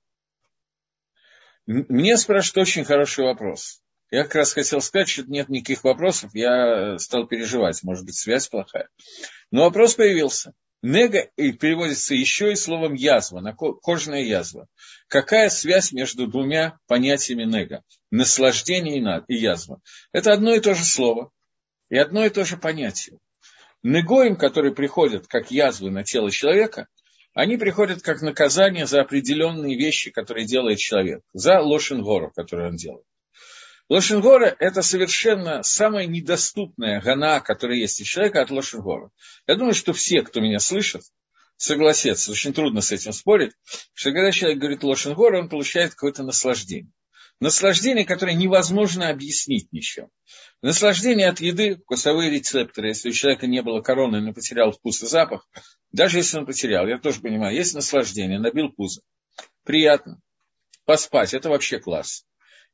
[1.65, 3.81] Мне спрашивают очень хороший вопрос.
[4.11, 8.47] Я как раз хотел сказать, что нет никаких вопросов, я стал переживать, может быть, связь
[8.47, 8.89] плохая.
[9.51, 10.53] Но вопрос появился.
[10.81, 13.41] Нега переводится еще и словом язва,
[13.81, 14.67] кожная язва.
[15.07, 17.83] Какая связь между двумя понятиями нега?
[18.11, 19.81] Наслаждение и язва.
[20.13, 21.31] Это одно и то же слово
[21.89, 23.19] и одно и то же понятие.
[23.83, 26.87] Негоим, которые приходят как язвы на тело человека,
[27.33, 32.75] они приходят как наказание за определенные вещи, которые делает человек, за лошен гору, которую он
[32.75, 33.05] делает.
[33.89, 39.09] Лошенгора– это совершенно самая недоступная гана, которая есть у человека от Лошенгора.
[39.47, 41.01] Я думаю, что все, кто меня слышит,
[41.57, 43.53] согласятся, очень трудно с этим спорить,
[43.93, 46.91] что когда человек говорит Лошенгора, он получает какое-то наслаждение.
[47.39, 50.09] Наслаждение, которое невозможно объяснить ничем.
[50.61, 52.89] Наслаждение от еды, вкусовые рецепторы.
[52.89, 55.47] Если у человека не было короны, он потерял вкус и запах,
[55.91, 59.01] даже если он потерял, я тоже понимаю, есть наслаждение, набил пузо.
[59.63, 60.19] Приятно.
[60.85, 62.25] Поспать, это вообще класс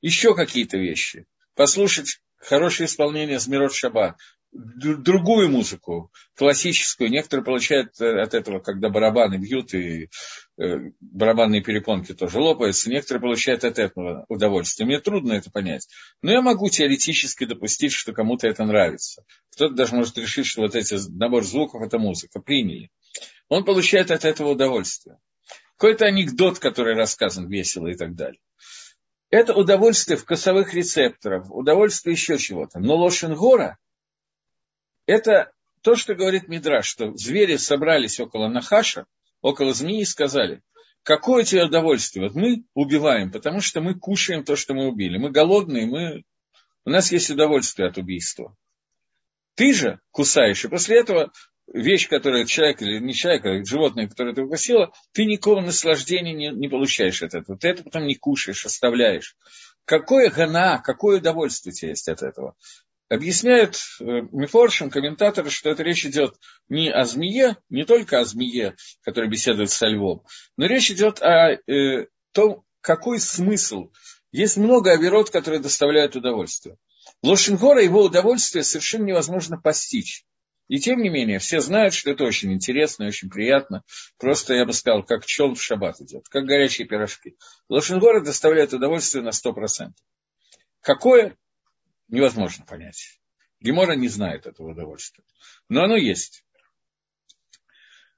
[0.01, 4.17] еще какие-то вещи, послушать хорошее исполнение Змирот Шаба,
[4.55, 7.09] другую музыку, классическую.
[7.09, 10.09] Некоторые получают э, от этого, когда барабаны бьют, и
[10.57, 12.89] э, барабанные перепонки тоже лопаются.
[12.89, 14.87] Некоторые получают от этого удовольствие.
[14.87, 15.87] Мне трудно это понять.
[16.21, 19.23] Но я могу теоретически допустить, что кому-то это нравится.
[19.51, 22.39] Кто-то даже может решить, что вот эти набор звуков– это музыка.
[22.39, 22.91] Приняли.
[23.49, 25.17] Он получает от этого удовольствие.
[25.77, 28.39] Какой-то анекдот, который рассказан весело и так далее.
[29.35, 32.79] Это удовольствие вкусовых рецепторов, удовольствие еще чего-то.
[32.79, 33.77] Но лошенгора–
[35.07, 39.05] это то, что говорит Мидраш, что звери собрались около Нахаша,
[39.41, 40.61] около змеи и сказали,
[41.03, 42.29] какое тебе удовольствие?
[42.29, 45.17] Вот мы убиваем, потому что мы кушаем то, что мы убили.
[45.17, 46.23] Мы голодные, мы...
[46.85, 48.55] у нас есть удовольствие от убийства.
[49.55, 51.33] Ты же кусаешь, и после этого
[51.73, 56.49] вещь, которая человек или не человек, а животное, которое ты укусило, ты никакого наслаждения не,
[56.49, 57.57] не получаешь от этого.
[57.57, 59.35] Ты это потом не кушаешь, оставляешь.
[59.85, 62.55] Какое гана, какое удовольствие тебе есть от этого?
[63.07, 66.35] Объясняют э, Мифоршин, комментаторы, что это речь идет
[66.69, 70.23] не о змее, не только о змее, которая беседует со львом,
[70.57, 73.91] но речь идет о э, том, какой смысл.
[74.31, 76.77] Есть много оверот, которые доставляют удовольствие.
[77.21, 80.25] Лошенгора его удовольствие совершенно невозможно постичь.
[80.67, 83.83] И тем не менее, все знают, что это очень интересно и очень приятно.
[84.17, 87.37] Просто, я бы сказал, как чел в шаббат идет, как горячие пирожки.
[87.69, 89.91] Лошенгород доставляет удовольствие на 100%.
[90.81, 91.37] Какое?
[92.07, 93.19] Невозможно понять.
[93.59, 95.23] Гемора не знает этого удовольствия.
[95.69, 96.43] Но оно есть.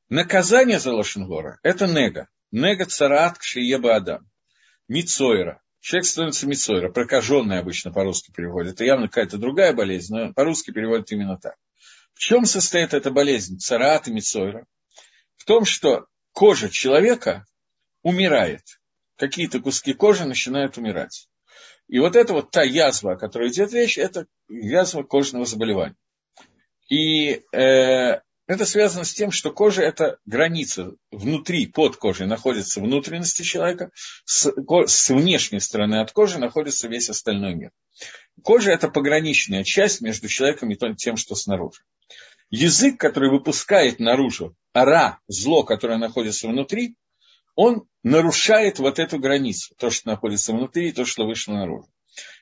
[0.09, 2.29] Наказание за Лошенгора– это нега.
[2.51, 4.29] Нега царат кшиеба адам.
[4.87, 5.61] Мицойра.
[5.81, 6.89] Человек становится мицойра.
[6.89, 8.73] Прокаженный обычно по-русски переводит.
[8.73, 11.57] Это явно какая-то другая болезнь, но по-русски переводит именно так.
[12.17, 14.65] В чем состоит эта болезнь царат и мицойра?
[15.35, 17.45] В том, что кожа человека
[18.01, 18.63] умирает.
[19.17, 21.29] Какие-то куски кожи начинают умирать.
[21.87, 25.95] И вот это вот та язва, о которой идет речь, это язва кожного заболевания.
[26.89, 33.43] И э, это связано с тем, что кожа– это граница внутри, под кожей находятся внутренности
[33.43, 33.91] человека,
[34.25, 34.51] с,
[34.87, 37.71] с внешней стороны от кожи находится весь остальной мир.
[38.41, 41.83] Кожа– это пограничная часть между человеком и тем, что снаружи.
[42.49, 46.95] Язык, который выпускает наружу ара, зло, которое находится внутри,
[47.55, 51.89] он нарушает вот эту границу, то, что находится внутри, и то, что вышло наружу.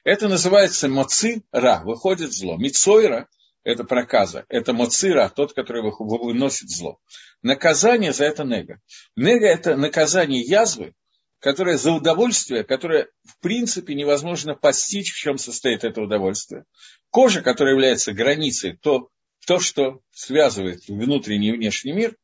[0.04, 2.58] Это называется моци ра, выходит зло.
[2.58, 3.28] Мицойра–
[3.63, 7.00] это проказа, это моцира, тот, который выносит зло.
[7.41, 8.80] Наказание за это нега.
[9.15, 10.94] Нега– это наказание язвы,
[11.39, 16.65] которое за удовольствие, которое в принципе невозможно постичь, в чем состоит это удовольствие.
[17.10, 19.10] Кожа, которая является границей, то,
[19.46, 22.16] то, что связывает внутренний и внешний мир,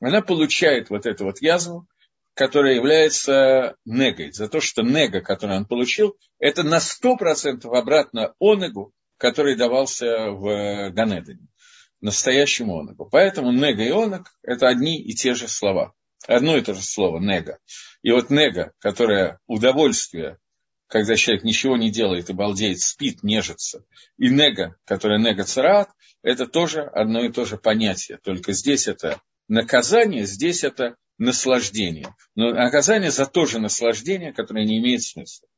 [0.00, 1.86] она получает вот эту вот язву,
[2.34, 4.32] которая является негой.
[4.32, 10.90] За то, что нега, которую он получил, это на 100% обратно онегу, который давался в
[10.90, 11.46] Ганедане,
[12.00, 13.08] настоящему оногу.
[13.10, 15.92] Поэтому нега и оног– это одни и те же слова.
[16.26, 17.58] Одно и то же слово– нега.
[18.02, 20.38] И вот нега, которое удовольствие,
[20.92, 23.82] когда человек ничего не делает и балдеет, спит, нежится,
[24.18, 25.88] и нега, которое нега царат,
[26.22, 28.18] это тоже одно и то же понятие.
[28.18, 32.14] Только здесь это наказание, здесь это наслаждение.
[32.34, 35.48] Но наказание за то же наслаждение, которое не имеет смысла.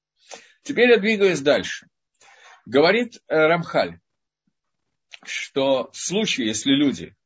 [0.62, 1.88] Теперь я двигаюсь дальше.
[2.64, 3.98] Говорит э, Рамхаль,
[5.24, 7.16] что в случае, если люди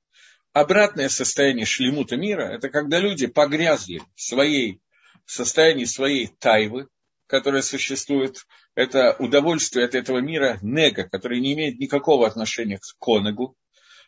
[0.55, 4.81] обратное состояние шлемута мира, это когда люди погрязли в, своей,
[5.27, 6.89] в состоянии своей тайвы,
[7.29, 13.55] которая существует, это удовольствие от этого мира нега, который не имеет никакого отношения к конегу.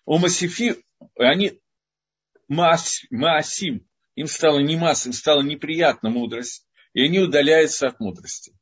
[0.07, 0.77] У Масифи,
[1.17, 1.61] они
[2.49, 8.53] маас, маасим, им стало не масс, им стало неприятна мудрость, и они удаляются от мудрости.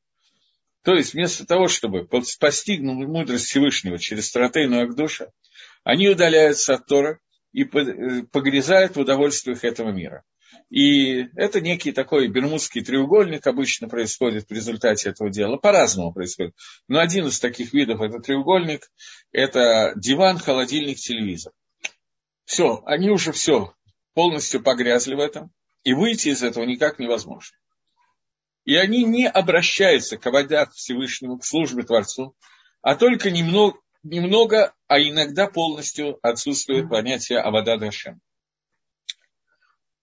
[0.83, 5.31] То есть вместо того, чтобы постигнуть мудрость Всевышнего через Таратейну Агдуша,
[5.85, 7.21] они удаляются от Тора
[7.53, 10.25] и э, погрязают в удовольствиях этого мира.
[10.70, 15.57] И это некий такой бермудский треугольник обычно происходит в результате этого дела.
[15.57, 16.54] По-разному происходит.
[16.88, 18.90] Но один из таких видов это треугольник.
[19.33, 21.52] Это диван, холодильник, телевизор.
[22.44, 23.74] Все, они уже все
[24.12, 25.50] полностью погрязли в этом.
[25.85, 27.57] И выйти из этого никак невозможно.
[28.64, 32.35] И они не обращаются к Авадят Всевышнему, к службе Творцу,
[32.83, 38.20] а только немного, немного а иногда полностью отсутствует понятие Авада Дашем.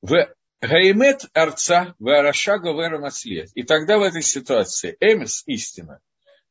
[0.01, 5.99] В Гаимет арца в Арашага в И тогда в этой ситуации Эмес, истина,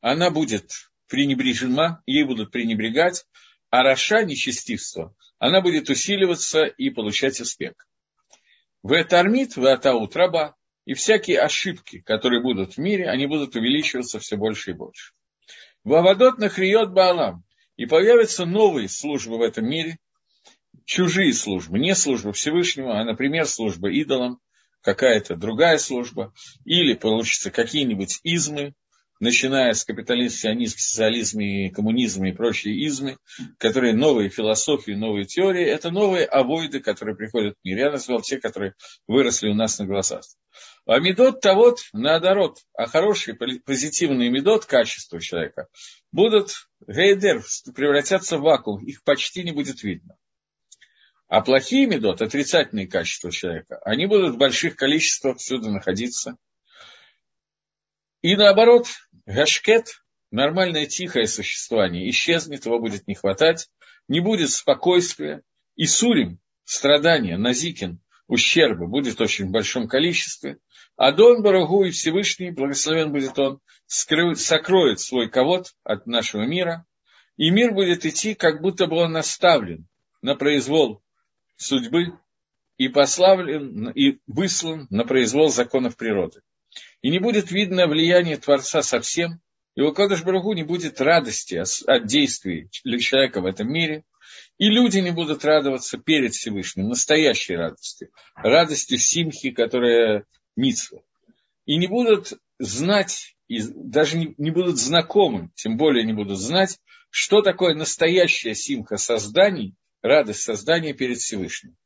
[0.01, 3.27] она будет пренебрежена, ей будут пренебрегать,
[3.71, 7.73] а Раша, нечестивство, она будет усиливаться и получать успех.
[8.83, 14.19] В Этармит, в Атаут раба, и всякие ошибки, которые будут в мире, они будут увеличиваться
[14.19, 15.13] все больше и больше.
[15.83, 17.45] Вавадот нахриет Баалам.
[17.77, 19.99] И появятся новые службы в этом мире,
[20.85, 24.41] чужие службы, не служба Всевышнего, а, например, служба идолам,
[24.83, 26.33] какая-то другая служба,
[26.65, 28.75] или получится какие-нибудь измы,
[29.21, 33.17] начиная с капитализма, сионизма, социализма и коммунизма и прочие измы,
[33.59, 37.79] которые новые философии, новые теории, это новые авоиды, которые приходят в мир.
[37.79, 38.75] Я назвал те, которые
[39.07, 40.25] выросли у нас на глазах.
[40.87, 45.69] А медот того, наоборот, а хорошие позитивные медот, качества человека,
[46.13, 47.43] будут гейдер,
[47.75, 50.17] превратятся в вакуум, их почти не будет видно.
[51.35, 56.37] А плохие медот, отрицательные качества человека, они будут в больших количествах всюду находиться.
[58.23, 58.87] И наоборот,
[59.27, 63.69] гашкет, нормальное тихое существование, исчезнет, его будет не хватать,
[64.07, 65.43] не будет спокойствия.
[65.75, 70.59] И сурим, страдания, назикин, ущерба будет очень в большом количестве.
[70.95, 76.87] Адон Барагу и Всевышний, благословен будет он, скры, сокроет свой ковод от нашего мира,
[77.37, 79.89] и мир будет идти, как будто бы он наставлен
[80.23, 81.04] на произвол
[81.57, 82.19] судьбы
[82.77, 86.41] и пославлен и выслан на произвол законов природы.
[87.03, 89.41] И не будет видно влияние Творца совсем,
[89.75, 94.05] и у Барагу не будет радости от действий человека в этом мире,
[94.59, 100.25] и люди не будут радоваться перед Всевышним, настоящей радостью, радостью симхи, которая
[100.57, 101.01] митсва.
[101.67, 106.79] И не будут знать, и даже не, не будут знакомы, тем более не будут знать,
[107.11, 111.77] что такое настоящая симха созданий, радость создания перед Всевышним.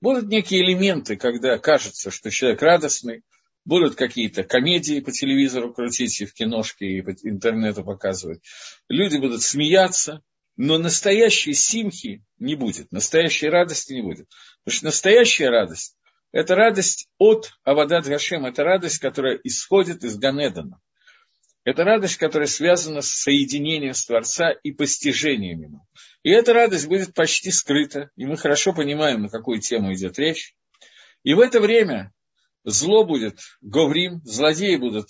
[0.00, 3.22] Будут некие элементы, когда кажется, что человек радостный,
[3.64, 8.42] будут какие-то комедии по телевизору крутить и в киношке, и по интернету показывать.
[8.90, 10.22] Люди будут смеяться,
[10.56, 14.28] но настоящей симхи не будет, настоящей радости не будет.
[14.62, 15.96] Потому что настоящая радость–
[16.32, 20.80] это радость от Авадат Гашем, это радость, которая исходит из Ганедана.
[21.64, 25.86] Это радость, которая связана с соединением с Творца и постижением ему.
[26.22, 30.54] И эта радость будет почти скрыта, и мы хорошо понимаем, на какую тему идет речь.
[31.22, 32.12] И в это время
[32.64, 35.08] зло будет говрим, злодеи будут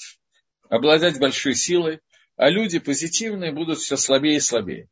[0.69, 2.01] обладать большой силой,
[2.37, 4.89] а люди позитивные будут все слабее и слабее.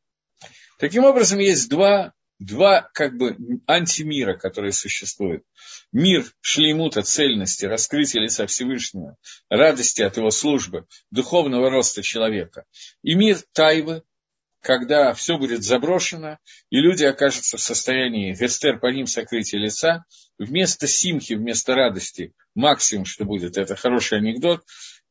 [0.79, 2.13] Таким образом, есть два,
[2.45, 5.45] два как бы антимира, которые существуют.
[5.93, 9.17] Мир шлеймута, цельности, раскрытия лица Всевышнего,
[9.49, 12.65] радости от его службы, духовного роста человека.
[13.03, 14.03] И мир тайвы,
[14.61, 16.39] когда все будет заброшено,
[16.71, 20.05] и люди окажутся в состоянии гестер по ним сокрытия лица,
[20.39, 24.65] вместо симхи, вместо радости, максимум, что будет, это хороший анекдот,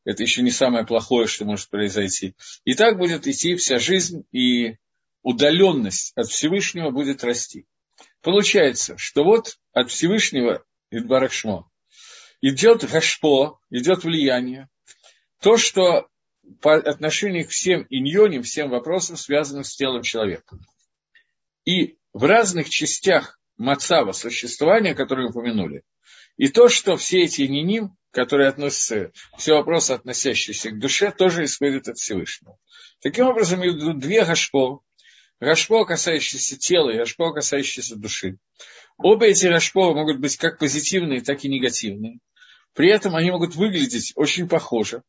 [0.03, 2.33] это еще не самое плохое, что может произойти.
[2.65, 4.77] И так будет идти вся жизнь, и
[5.23, 7.65] удаленность от Всевышнего будет расти.
[8.21, 11.69] Получается, что вот от Всевышнего Идбарахшмо
[12.41, 14.67] идет гашпо, идет влияние.
[15.41, 16.07] То, что
[16.59, 20.57] по отношению к всем иньоним, всем вопросам, связанным с телом человека.
[21.65, 25.83] И в разных частях Мацава существования, которые упомянули,
[26.37, 31.87] и то, что все эти ниним, которые относятся, все вопросы, относящиеся к душе, тоже исходят
[31.87, 32.57] от Всевышнего.
[33.01, 34.81] Таким образом, идут две гашпо,
[35.41, 38.37] гашпо, касающиеся тела, и гашпо, касающиеся души.
[38.97, 42.19] Оба эти гашпо могут быть как позитивные, так и негативные.
[42.73, 45.03] При этом они могут выглядеть очень похоже.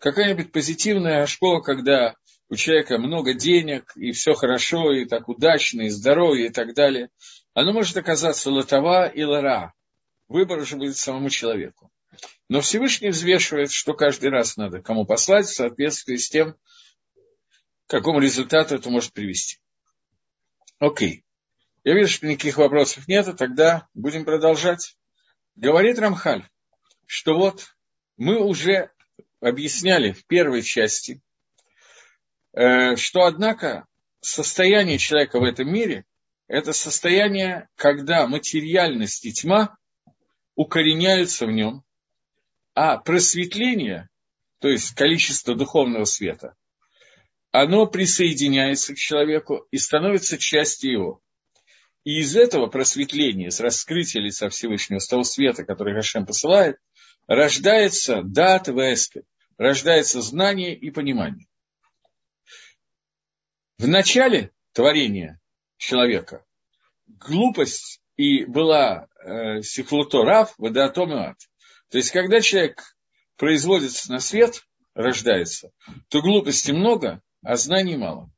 [0.00, 2.14] Какая-нибудь позитивная школа, когда
[2.50, 7.08] у человека много денег, и все хорошо, и так удачно, и здоровье, и так далее,
[7.54, 9.72] оно может оказаться латова и лара.
[10.28, 11.90] Выбор уже будет самому человеку.
[12.48, 16.54] Но Всевышний взвешивает, что каждый раз надо кому послать в соответствии с тем,
[17.86, 19.58] к какому результату это может привести.
[20.78, 21.24] Окей.
[21.84, 24.96] Я вижу, что никаких вопросов нет, тогда будем продолжать.
[25.54, 26.48] Говорит Рамхаль
[27.06, 27.76] что вот
[28.16, 28.90] мы уже
[29.40, 31.20] объясняли в первой части,
[32.52, 33.86] э, что, однако,
[34.20, 36.04] состояние человека в этом мире–
[36.48, 39.76] это состояние, когда материальность и тьма
[40.54, 41.82] укореняются в нем,
[42.74, 44.08] а просветление,
[44.60, 46.54] то есть количество духовного света,
[47.62, 51.20] оно присоединяется к человеку и становится частью его.
[52.02, 56.78] И из этого просветления, из раскрытия лица Всевышнего, с того света, который Гашем посылает–
[57.26, 59.22] рождается дат веспе,
[59.56, 61.46] рождается знание и понимание.
[63.78, 65.40] В начале творения
[65.76, 66.44] человека
[67.06, 71.38] глупость и была э, сихлуторав, водоатом и ад.
[71.90, 72.82] То есть, когда человек
[73.36, 75.70] производится на свет, рождается,
[76.08, 78.30] то глупости много, а знаний мало.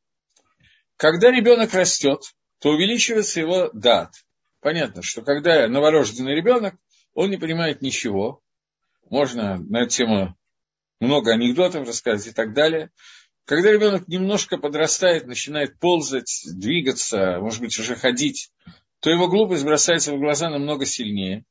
[0.96, 2.20] Когда ребенок растет,
[2.60, 4.12] то увеличивается его дат.
[4.60, 6.74] Понятно, что когда новорожденный ребенок,
[7.14, 8.42] он не понимает ничего,
[9.08, 10.36] можно на эту тему
[11.00, 12.90] много анекдотов рассказать и так далее.
[13.44, 18.50] Когда ребенок немножко подрастает, начинает ползать, двигаться, может быть, уже ходить,
[19.00, 21.44] то его глупость бросается в глаза намного сильнее.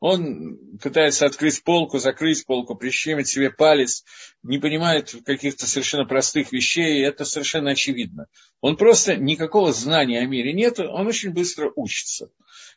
[0.00, 4.04] Он пытается открыть полку, закрыть полку, прищемить себе палец,
[4.42, 8.26] не понимает каких-то совершенно простых вещей, и это совершенно очевидно.
[8.60, 12.30] Он просто никакого знания о мире нет, он очень быстро учится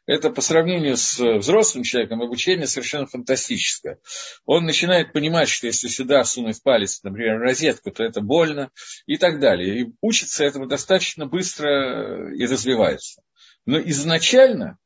[0.08, 4.00] это по сравнению с взрослым человеком обучение совершенно фантастическое.
[4.46, 8.72] Он начинает понимать, что если сюда сунуть палец, например, в розетку, то это больно
[9.06, 9.82] и так далее.
[9.82, 13.22] И учится этому достаточно быстро и развивается.
[13.66, 14.78] Но изначально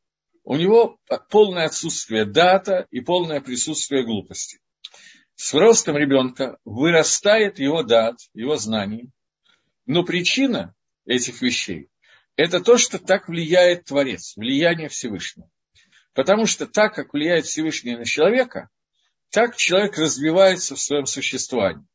[0.46, 0.98] у него
[1.30, 4.60] полное отсутствие дата и полное присутствие глупости.
[5.36, 9.10] С ростом ребенка вырастает его дат, его знаний.
[9.86, 10.74] Но причина
[11.06, 11.90] этих вещей
[12.36, 15.50] это то, что так влияет Творец, влияние Всевышнего.
[16.14, 18.70] Потому что так, как влияет Всевышний на человека,
[19.32, 21.86] так человек развивается в своем существовании.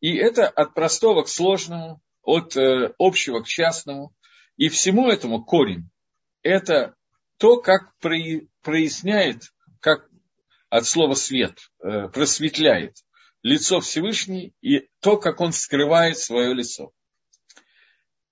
[0.00, 4.14] И это от простого к сложному, от э, общего к частному.
[4.56, 5.90] И всему этому корень–
[6.42, 6.94] это
[7.38, 9.42] то, как проясняет,
[9.80, 10.08] как
[10.68, 12.96] от слова свет, э, просветляет
[13.42, 16.92] лицо Всевышний и то, как он скрывает свое лицо.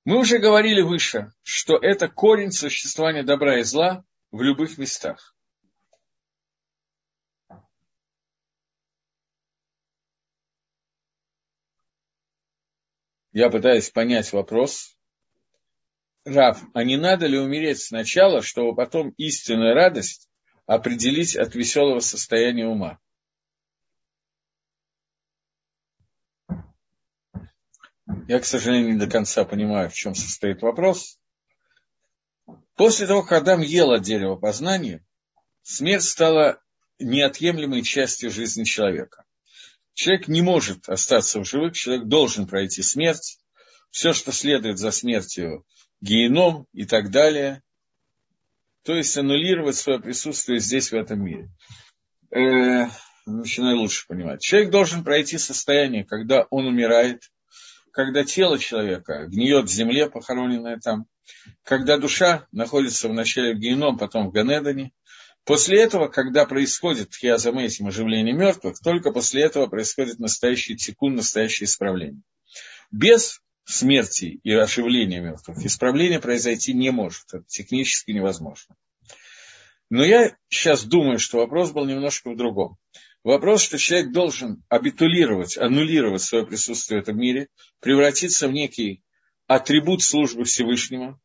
[0.04, 5.36] Мы уже говорили выше, что это корень существования добра и зла в любых местах.
[13.32, 14.91] Я пытаюсь понять вопрос.
[16.24, 20.28] Рав, а не надо ли умереть сначала, чтобы потом истинную радость
[20.66, 23.00] определить от веселого состояния ума?
[28.28, 31.18] Я, к сожалению, не до конца понимаю, в чем состоит вопрос.
[32.76, 35.04] После того, как Адам ел от дерева познания,
[35.62, 36.62] смерть стала
[37.00, 39.24] неотъемлемой частью жизни человека.
[39.94, 43.38] Человек не может остаться в живых, человек должен пройти смерть.
[43.90, 45.66] Все, что следует за смертью,
[46.02, 47.62] геном и так далее.
[48.84, 51.48] То есть аннулировать свое присутствие здесь, в этом мире.
[52.34, 52.88] Э,
[53.26, 54.42] начинаю лучше понимать.
[54.42, 57.22] Человек должен пройти состояние, когда он умирает,
[57.92, 61.06] когда тело человека гниет в земле, похороненное там,
[61.62, 64.92] когда душа находится вначале в геном, потом в Ганедане.
[65.44, 72.22] После этого, когда происходит хиазамейсим, оживление мертвых, только после этого происходит настоящий тикун, настоящее исправление.
[72.90, 77.24] Без смерти и оживления мертвых исправление произойти не может.
[77.32, 78.74] Это технически невозможно.
[79.90, 82.76] Но я сейчас думаю, что вопрос был немножко в другом.
[83.24, 87.48] Вопрос, что человек должен абитулировать, аннулировать свое присутствие в этом мире,
[87.80, 89.02] превратиться в некий
[89.46, 91.20] атрибут службы Всевышнего,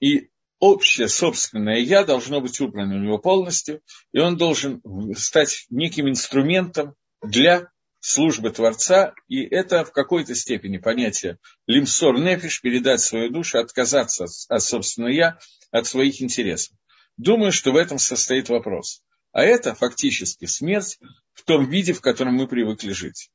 [0.00, 0.28] и
[0.60, 4.80] общее собственное «я» должно быть убрано у него полностью, и он должен
[5.16, 7.70] стать неким инструментом для
[8.00, 14.62] службы Творца, и это в какой-то степени понятие лимсор нефиш, передать свою душу, отказаться от
[14.62, 15.38] собственного я,
[15.70, 16.76] от своих интересов.
[17.16, 19.02] Думаю, что в этом состоит вопрос.
[19.32, 20.98] А это фактически смерть
[21.34, 23.30] в том виде, в котором мы привыкли жить.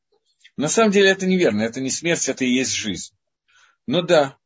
[0.57, 3.13] На самом деле это неверно, это не смерть, это и есть жизнь.
[3.87, 4.37] Но да,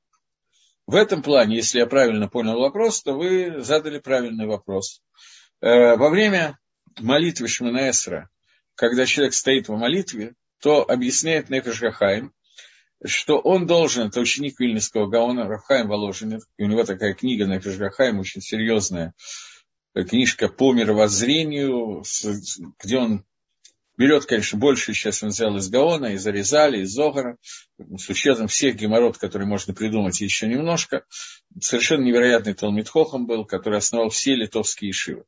[0.88, 5.02] в этом плане, если я правильно понял вопрос, то вы задали правильный вопрос.
[5.62, 6.60] Э, во время
[7.00, 8.30] молитвы Шманаэсра,
[8.76, 12.34] когда человек стоит в молитве, то объясняет Нефеш Гахаим,
[13.04, 17.78] что он должен, это ученик Вильнинского Гаона, Рафхаим Воложенев, и у него такая книга Нефеш
[17.78, 19.14] Гахаим, очень серьезная,
[19.94, 22.04] книжка по мировоззрению,
[22.84, 23.26] где он
[23.98, 27.38] берет, конечно, больше сейчас он взял из Гаона, из Аризали, из Зогара,
[27.78, 31.06] с учетом всех геморрот, которые можно придумать, еще немножко.
[31.62, 35.24] Совершенно невероятный Талмит Хохам был, который основал все литовские шивы.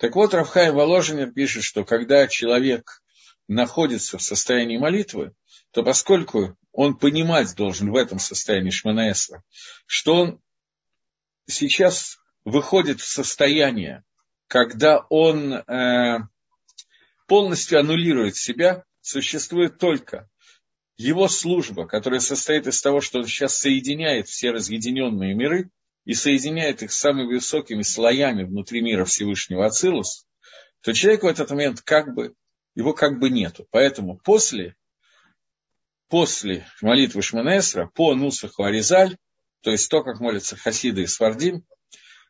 [0.00, 3.02] Так вот, Рафхай Воложенер пишет, что когда человек
[3.48, 5.34] находится в состоянии молитвы,
[5.72, 9.44] то поскольку он понимать должен в этом состоянии Шманаэсра,
[9.84, 10.40] что он
[11.46, 14.02] сейчас выходит в состояние,
[14.46, 16.20] когда он э,
[17.26, 20.30] полностью аннулирует себя, существует только
[20.96, 25.70] его служба, которая состоит из того, что он сейчас соединяет все разъединенные миры
[26.04, 30.26] и соединяет их с самыми высокими слоями внутри мира Всевышнего Ацилус,
[30.82, 32.34] то человек в этот момент как бы,
[32.74, 33.66] его как бы нету.
[33.70, 34.76] Поэтому после,
[36.08, 39.16] после молитвы Шманесра, по Нусаху Аризаль,
[39.62, 41.64] то есть то, как молятся Хасиды и Свардим,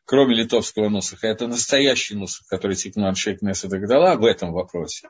[0.05, 5.09] кроме литовского Нусаха, это настоящий Нусах, который Тикнуан Шейк Несседек дала в этом вопросе.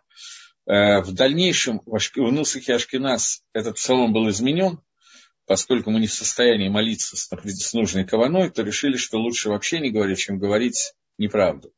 [0.68, 4.80] Э, в дальнейшем в Нусахе Ашкинас этот псалом был изменен,
[5.52, 9.92] поскольку мы не в состоянии молиться с нужной каваной, то решили, что лучше вообще не
[9.92, 11.74] говорить, чем говорить неправду.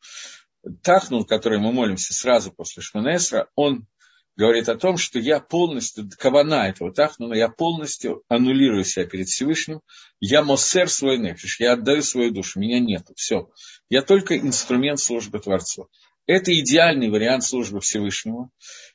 [0.84, 3.88] Тахнул, который мы молимся сразу после Шманесра, он
[4.36, 9.82] говорит о том, что я полностью, кавана этого тахнуна, я полностью аннулирую себя перед Всевышним,
[10.20, 13.50] я мосер свой нефиш, я отдаю свою душу, меня нету, все.
[13.90, 15.90] Я только инструмент службы Творцу.
[16.26, 18.50] Это идеальный вариант службы Всевышнему.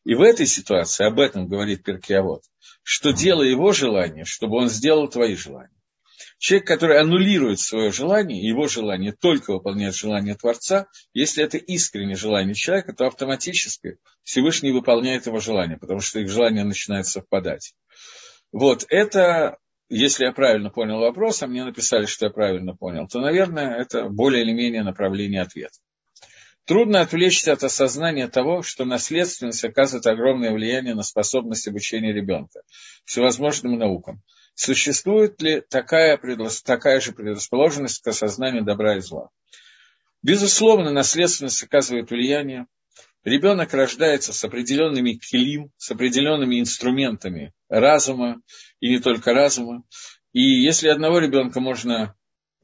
[0.04, 2.42] И в этой ситуации, об этом говорит Перкиавод,
[2.82, 5.70] что дело его желания, чтобы он сделал твои желания.
[6.38, 12.54] Человек, который аннулирует свое желание, его желание только выполняет желание Творца, если это искреннее желание
[12.54, 17.74] человека, то автоматически Всевышний выполняет его желание, потому что их желания начинают совпадать.
[18.52, 19.58] Вот это,
[19.88, 24.08] если я правильно понял вопрос, а мне написали, что я правильно понял, то, наверное, это
[24.08, 25.78] более или менее направление ответа.
[26.68, 32.60] Трудно отвлечься от осознания того, что наследственность оказывает огромное влияние на способность обучения ребенка
[33.06, 34.22] всевозможным наукам.
[34.54, 36.20] Существует ли такая,
[36.66, 39.30] такая же предрасположенность к осознанию добра и зла?
[40.22, 42.66] Безусловно, наследственность оказывает влияние.
[43.24, 48.42] Ребенок рождается с определенными килим, с определенными инструментами разума,
[48.80, 49.84] и не только разума.
[50.34, 52.14] И если одного ребенка можно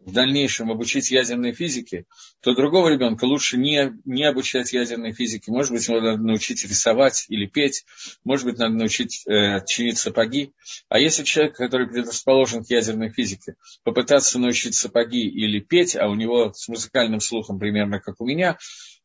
[0.05, 2.05] в дальнейшем обучить ядерной физике,
[2.40, 5.50] то другого ребенка лучше не, не обучать ядерной физике.
[5.50, 7.84] Может быть, его надо научить рисовать или петь,
[8.22, 10.52] может быть, надо научить э, чинить сапоги.
[10.88, 16.14] А если человек, который предрасположен к ядерной физике, попытаться научить сапоги или петь, а у
[16.14, 18.59] него с музыкальным слухом примерно как у меня,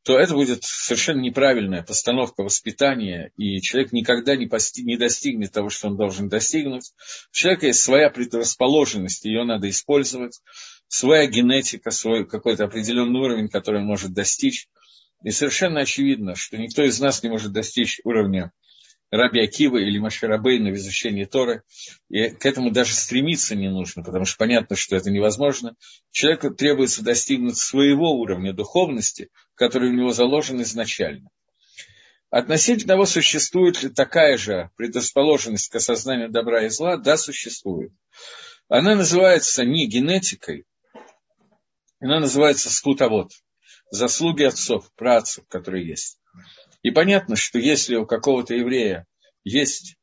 [0.04, 5.70] то это будет совершенно неправильная постановка воспитания, и человек никогда не, пости, не достигнет того,
[5.70, 6.94] что он должен достигнуть.
[7.32, 10.40] У человека есть своя предрасположенность, ее надо использовать
[10.90, 14.68] своя генетика, свой какой-то определенный уровень, который он может достичь.
[15.24, 18.52] И совершенно очевидно, что никто из нас не может достичь уровня
[19.12, 21.64] Раби Акива или Маширабейна в изучении Торы.
[22.10, 25.76] И к этому даже стремиться не нужно, потому что понятно, что это невозможно.
[26.12, 31.30] Человеку требуется достигнуть своего уровня духовности, который у него заложен изначально.
[32.32, 37.92] Относительно того, существует ли такая же предрасположенность к осознанию добра и зла, да, существует.
[38.68, 40.66] Она называется не генетикой,
[42.00, 43.32] она называется скутовод.
[43.92, 46.20] Заслуги отцов, працев, которые есть.
[46.84, 49.06] И понятно, что если у какого-то еврея
[49.44, 49.98] есть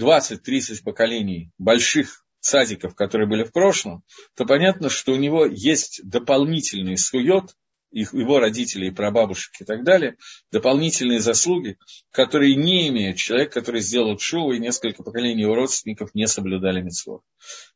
[0.00, 4.02] 20-30 поколений больших садиков, которые были в прошлом,
[4.34, 7.54] то понятно, что у него есть дополнительный сует,
[7.92, 10.16] их, его родителей, прабабушек и так далее,
[10.50, 11.76] дополнительные заслуги,
[12.10, 17.22] которые не имеет человек, который сделал шоу, и несколько поколений его родственников не соблюдали митцвот.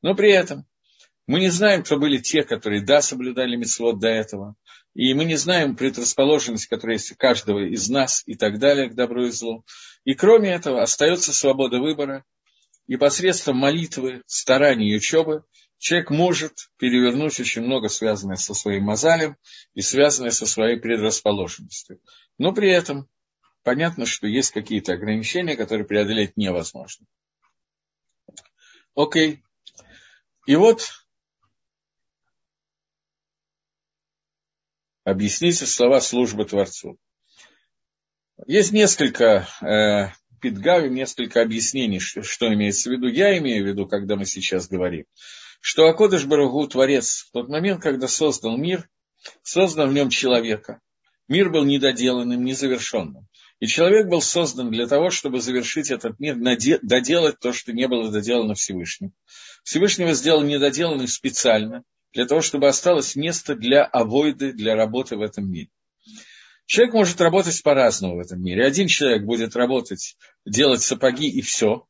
[0.00, 0.66] Но при этом
[1.27, 4.55] мы не знаем, кто были те, которые, да, соблюдали митцвот до этого.
[4.95, 8.95] И мы не знаем предрасположенность, которая есть у каждого из нас и так далее к
[8.95, 9.64] добру и злу.
[10.05, 12.24] И кроме этого остается свобода выбора.
[12.87, 15.43] И посредством молитвы, стараний и учебы
[15.79, 19.37] человек может перевернуть очень много связанное со своим мозалем
[19.74, 22.01] и связанное со своей предрасположенностью.
[22.39, 23.09] Но при этом
[23.64, 27.07] понятно, что есть какие-то ограничения, которые преодолеть невозможно.
[28.95, 29.43] Окей.
[30.47, 30.87] И вот
[35.07, 36.98] объясните слова службы Творцу.
[38.46, 40.09] Есть несколько э,
[40.40, 43.07] Питгавим, несколько объяснений, что, что имеется в виду.
[43.07, 45.04] Я имею в виду, когда мы сейчас говорим,
[45.61, 48.88] что Акодыш Барагу, Творец, в тот момент, когда создал мир,
[49.42, 50.80] создал в нем человека.
[51.28, 53.28] Мир был недоделанным, незавершенным.
[53.61, 58.11] И человек был создан для того, чтобы завершить этот мир, доделать то, что не было
[58.11, 59.12] доделано Всевышним.
[59.62, 61.84] Всевышнего сделал недоделанным специально,
[62.16, 65.68] для того, чтобы осталось место для авойды, для работы в этом мире.
[66.64, 68.64] Человек может работать по-разному в этом мире.
[68.64, 71.86] Один человек будет работать, делать сапоги и все.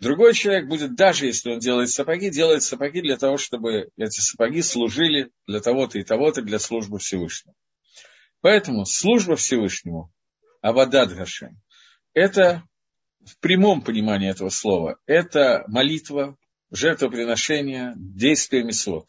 [0.00, 4.60] Другой человек будет, даже если он делает сапоги, делает сапоги для того, чтобы эти сапоги
[4.60, 7.54] служили для того-то и того-то, для службы Всевышнего.
[8.40, 10.12] Поэтому служба Всевышнему,
[10.62, 11.60] Авадад Гашем,
[12.12, 12.64] это
[13.24, 16.36] в прямом понимании этого слова, это молитва,
[16.72, 19.08] жертвоприношение, действие Меслот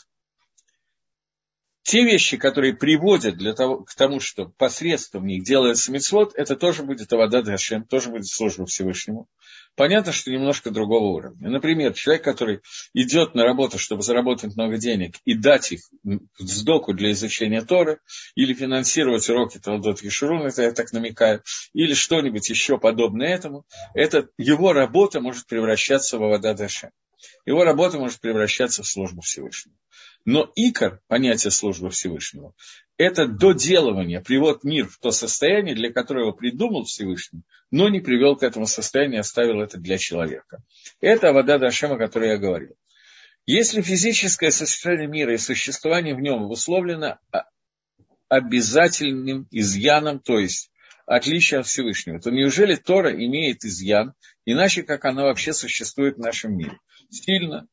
[1.84, 6.84] те вещи, которые приводят для того, к тому, что посредством них делается мецвод, это тоже
[6.84, 9.28] будет Авадад Гашем, тоже будет служба Всевышнему.
[9.76, 11.49] Понятно, что немножко другого уровня.
[11.49, 12.61] Например, человек, который
[12.93, 17.99] идет на работу, чтобы заработать много денег и дать их в сдоку для изучения Торы,
[18.36, 21.43] или финансировать уроки Талдот Ешурун, это я так намекаю,
[21.74, 26.91] или что-нибудь еще подобное этому, это, его работа может превращаться в Авадад Гашем.
[27.46, 29.76] Его работа может превращаться в службу Всевышнему.
[30.26, 32.54] Но икор, понятие службы Всевышнего,
[32.98, 38.44] это доделывание, привод мир в то состояние, для которого придумал Всевышний, но не привел к
[38.44, 40.64] этому состоянию, оставил это для человека.
[41.02, 42.76] Это вода Дашема, о которой я говорил.
[43.46, 47.20] Если физическое состояние мира и существование в нем обусловлено
[48.30, 50.72] обязательным изъяном, то есть
[51.06, 54.14] отличие от Всевышнего, то неужели Тора имеет изъян,
[54.46, 56.80] иначе как она вообще существует в нашем мире?
[57.14, 57.68] Сильно.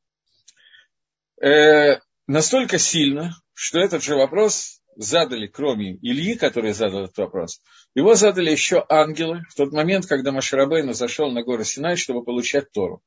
[1.43, 7.63] Э, настолько сильно, что этот же вопрос задали, кроме Ильи, который задал этот вопрос,
[7.95, 12.71] его задали еще ангелы в тот момент, когда Машарабейну зашел на гору Синай, чтобы получать
[12.71, 13.03] Тору.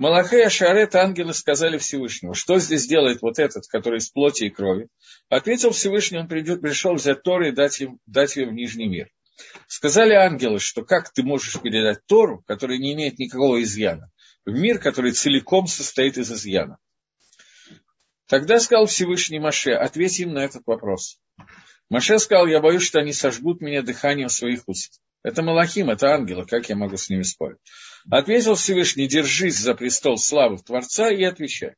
[0.00, 4.88] Малахея Шарет ангелы сказали Всевышнему, что здесь делает вот этот, который из плоти и крови.
[5.28, 9.08] Ответил Всевышний, он придет, пришел взять Тору и дать, им, дать ее в Нижний мир.
[9.68, 14.10] Сказали ангелы, что как ты можешь передать Тору, которая не имеет никакого изъяна,
[14.44, 16.78] в мир, который целиком состоит из изъяна.
[18.26, 21.18] Тогда сказал Всевышний Маше, ответь им на этот вопрос.
[21.90, 25.00] Маше сказал, я боюсь, что они сожгут меня дыханием своих уст.
[25.22, 27.58] Это Малахим, это ангелы, как я могу с ними спорить?
[28.10, 31.74] Ответил Всевышний, держись за престол славы Творца и отвечай.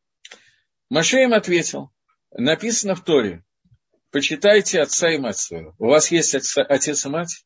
[0.89, 1.91] Маше им ответил,
[2.31, 3.45] написано в Торе,
[4.11, 5.75] почитайте отца и мать свою.
[5.79, 7.45] У вас есть отца, отец и мать?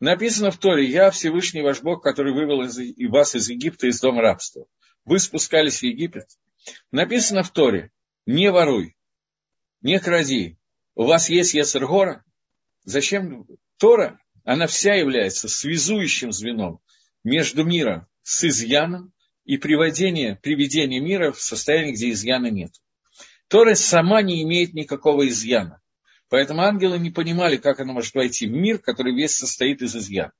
[0.00, 4.00] Написано в Торе, я Всевышний ваш Бог, который вывел из, и вас из Египта, из
[4.00, 4.66] дома рабства.
[5.04, 6.26] Вы спускались в Египет.
[6.90, 7.92] Написано в Торе,
[8.24, 8.96] не воруй,
[9.82, 10.56] не кради.
[10.94, 12.24] У вас есть Яцергора?
[12.84, 13.46] Зачем
[13.76, 14.18] Тора?
[14.44, 16.80] Она вся является связующим звеном
[17.22, 19.12] между миром с изъяном
[19.44, 22.72] и приведение, приведение мира в состояние, где изъяна нет.
[23.48, 25.82] Тора сама не имеет никакого изъяна.
[26.30, 30.32] Поэтому ангелы не понимали, как она может войти в мир, который весь состоит из изъяна.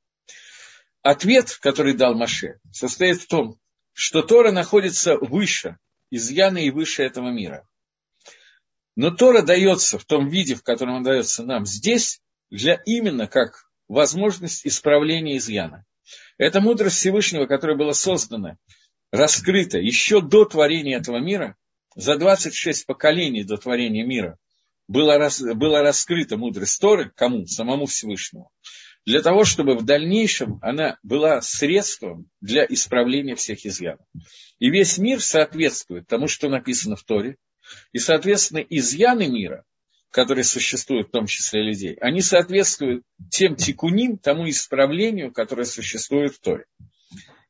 [1.02, 3.58] Ответ, который дал Маше, состоит в том,
[3.92, 5.78] что Тора находится выше
[6.10, 7.66] изъяна и выше этого мира.
[8.94, 12.20] Но Тора дается в том виде, в котором он дается нам здесь,
[12.50, 15.84] для именно как возможность исправления изъяна.
[16.38, 18.58] Это мудрость Всевышнего, которая была создана,
[19.10, 21.56] раскрыта еще до творения этого мира,
[21.96, 24.38] за 26 поколений до творения мира
[24.90, 27.46] была, рас, была раскрыта мудрость Торы, кому?
[27.46, 28.50] Самому Всевышнему.
[29.06, 34.04] Для того, чтобы в дальнейшем она была средством для исправления всех изъянов.
[34.58, 37.36] И весь мир соответствует тому, что написано в Торе,
[37.92, 39.64] и, соответственно, изъяны мира,
[40.10, 46.40] которые существуют, в том числе людей, они соответствуют тем тикуним, тому исправлению, которое существует в
[46.40, 46.64] Торе.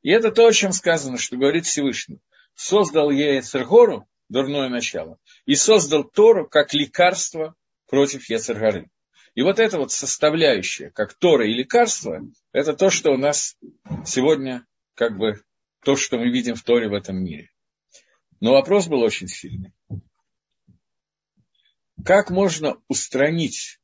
[0.03, 2.21] И это то, о чем сказано, что говорит Всевышний.
[2.55, 5.19] Создал я Ецергору, дурное начало,
[5.51, 7.57] и создал Тору как лекарство
[7.89, 8.89] против Ецергоры.
[9.35, 12.21] И вот это вот составляющая, как Тора и лекарство,
[12.53, 13.57] это то, что у нас
[14.07, 15.43] сегодня, как бы,
[15.83, 17.51] то, что мы видим в Торе в этом мире.
[18.39, 19.73] Но вопрос был очень сильный.
[22.05, 23.80] Как можно устранить,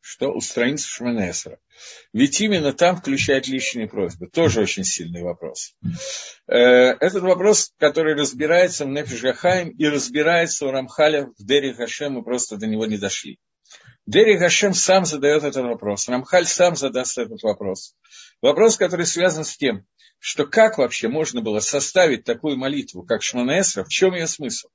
[0.00, 1.58] что устранить Шманесра?
[2.12, 4.28] Ведь именно там включает личные просьбы.
[4.28, 5.74] Тоже очень сильный вопрос.
[6.46, 12.22] Э, этот вопрос, который разбирается в Нефиш и разбирается у Рамхаля в Дери Хашем, мы
[12.22, 13.38] просто до него не дошли.
[14.08, 17.94] Дери Гашем сам задает этот вопрос, Рамхаль сам задаст этот вопрос.
[18.40, 19.84] Вопрос, который связан с тем,
[20.18, 24.68] что как вообще можно было составить такую молитву, как Шманаэсра, в чем ее смысл?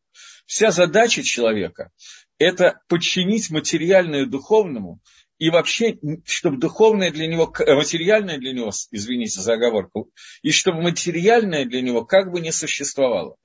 [0.45, 1.89] Вся задача человека–
[2.37, 4.99] это подчинить материальное духовному,
[5.39, 10.11] и вообще, чтобы духовное для него, материальное для него, извините за оговорку,
[10.43, 13.37] и чтобы материальное для него как бы не существовало.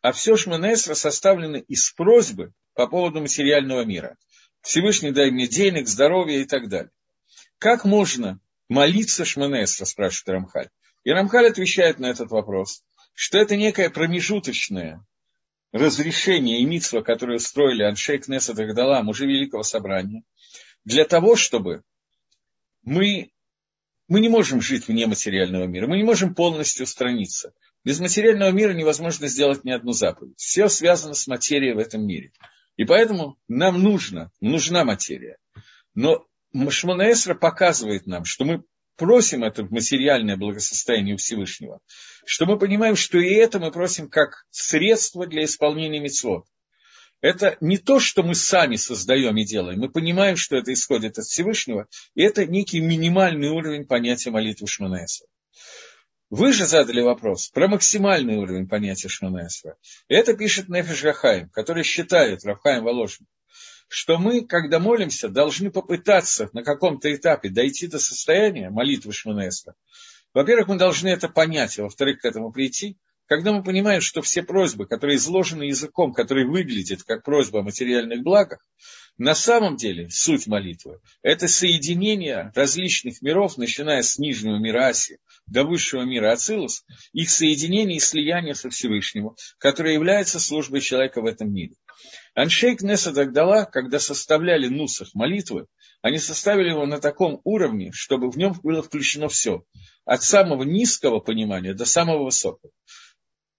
[0.00, 4.16] А все Шманаэсра составлено из просьбы по поводу материального мира.
[4.62, 6.92] Всевышний дай мне денег, здоровья и так далее.
[7.58, 10.70] Как можно молиться Шманаэсра, спрашивает Рамхаль.
[11.04, 12.82] И Рамхаль отвечает на этот вопрос,
[13.14, 15.04] что это некое промежуточное
[15.72, 20.22] разрешение и митсва, которое устроили Аншей Кнессет Агдала, мужи Великого Собрания,
[20.84, 21.82] для того, чтобы
[22.82, 23.30] мы,
[24.08, 27.52] мы не можем жить вне материального мира, мы не можем полностью устраниться.
[27.84, 30.38] Без материального мира невозможно сделать ни одну заповедь.
[30.38, 32.32] Все связано с материей в этом мире.
[32.76, 35.36] И поэтому нам нужно, нужна материя.
[35.94, 38.64] Но Шмонаэсра показывает нам, что мы
[38.96, 41.80] просим это материальное благосостояние у Всевышнего,
[42.24, 46.44] что мы понимаем, что и это мы просим как средство для исполнения мецвод.
[47.20, 49.78] Это не то, что мы сами создаем и делаем.
[49.78, 55.28] Мы понимаем, что это исходит от Всевышнего, и это некий минимальный уровень понятия молитвы Шманаэсра.
[56.32, 59.76] Вы же задали вопрос про максимальный уровень понятия Шманаэсра.
[60.08, 63.28] Это пишет Нефиш Рахаим, который считает, Рафхаим Воложник,
[63.86, 69.74] что мы, когда молимся, должны попытаться на каком-то этапе дойти до состояния молитвы Шманесра.
[70.32, 74.42] Во-первых, мы должны это понять, а во-вторых, к этому прийти, когда мы понимаем, что все
[74.42, 78.64] просьбы, которые изложены языком, который выглядит как просьба о материальных благах,
[79.18, 85.64] на самом деле суть молитвы– это соединение различных миров, начиная с нижнего мира Аси до
[85.64, 91.52] высшего мира Ацилус, их соединение и слияние со Всевышним, которое является службой человека в этом
[91.52, 91.74] мире.
[92.34, 95.66] Аншейк Неса Дагдала, когда составляли нусах молитвы,
[96.00, 99.64] они составили его на таком уровне, чтобы в нем было включено все.
[100.04, 102.72] От самого низкого понимания до самого высокого.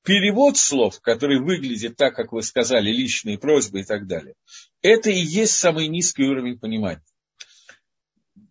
[0.04, 4.36] Перевод слов, который выглядит так, как вы сказали, личные просьбы и так далее,
[4.82, 7.04] это и есть самый низкий уровень понимания.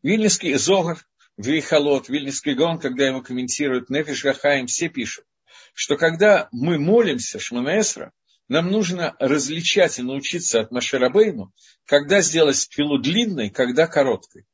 [0.02, 1.04] Вильнинский Зогар,
[1.36, 5.26] Вейхалот, Вильнинский Гон, когда его комментируют, Нефиш Гахаим, все пишут,
[5.74, 8.12] что когда мы молимся Шманаэсра,
[8.48, 11.52] нам нужно различать и научиться от Маширабейну,
[11.86, 14.46] когда сделать пилу длинной, когда короткой.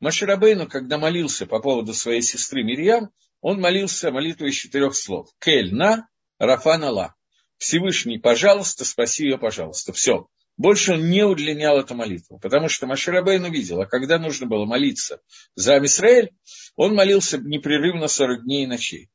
[0.00, 3.10] Маширабейну, когда молился по поводу своей сестры Мирьям,
[3.42, 5.28] он молился молитвой из четырех слов.
[5.38, 6.08] Кель на,
[6.40, 7.14] Рафана ла.
[7.58, 9.92] Всевышний, пожалуйста, спаси ее, пожалуйста.
[9.92, 10.26] Все.
[10.56, 15.20] Больше он не удлинял эту молитву, потому что Маширабейн увидел, а когда нужно было молиться
[15.54, 16.30] за Амисраэль,
[16.76, 19.10] он молился непрерывно 40 дней и ночей,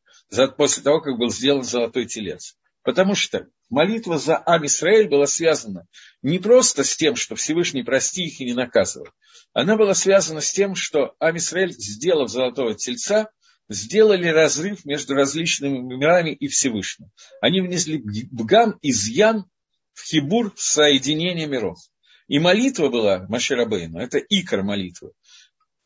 [0.58, 2.56] после того, как был сделан золотой телец.
[2.84, 5.88] Потому что молитва за Ам-Исраэль была связана
[6.22, 9.08] не просто с тем, что Всевышний прости их и не наказывал.
[9.54, 13.32] Она была связана с тем, что Ам-Исраэль, сделав золотого тельца,
[13.70, 17.12] сделали разрыв между различными мирами и Всевышним.
[17.42, 18.02] Они внесли
[18.32, 19.46] бгам, изъян
[19.94, 21.80] в хибур соединения миров.
[22.28, 25.12] И молитва была Маширабейну, это икор молитвы,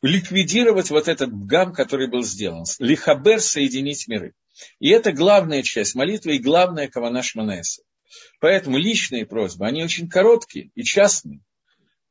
[0.02, 4.34] ликвидировать вот этот бгам, который был сделан, лихабер соединить миры.
[4.78, 7.82] И это главная часть молитвы и главная каванаш Манаэса.
[8.40, 11.40] Поэтому личные просьбы, они очень короткие и частные.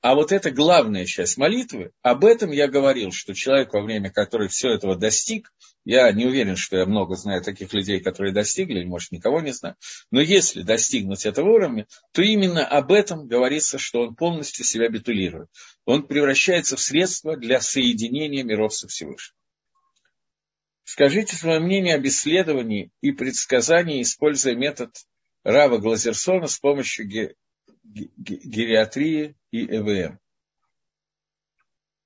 [0.01, 4.47] А вот эта главная часть молитвы, об этом я говорил, что человек во время, который
[4.47, 5.51] все этого достиг,
[5.83, 9.75] я не уверен, что я много знаю таких людей, которые достигли, может, никого не знаю,
[10.09, 15.49] но если достигнуть этого уровня, то именно об этом говорится, что он полностью себя битулирует.
[15.83, 19.35] Он превращается в средство для соединения миров со Всевышним.
[20.85, 24.95] Скажите свое мнение об исследовании и предсказании, используя метод
[25.43, 27.05] Рава Глазерсона с помощью
[27.89, 30.19] гериатрии и ЭВМ.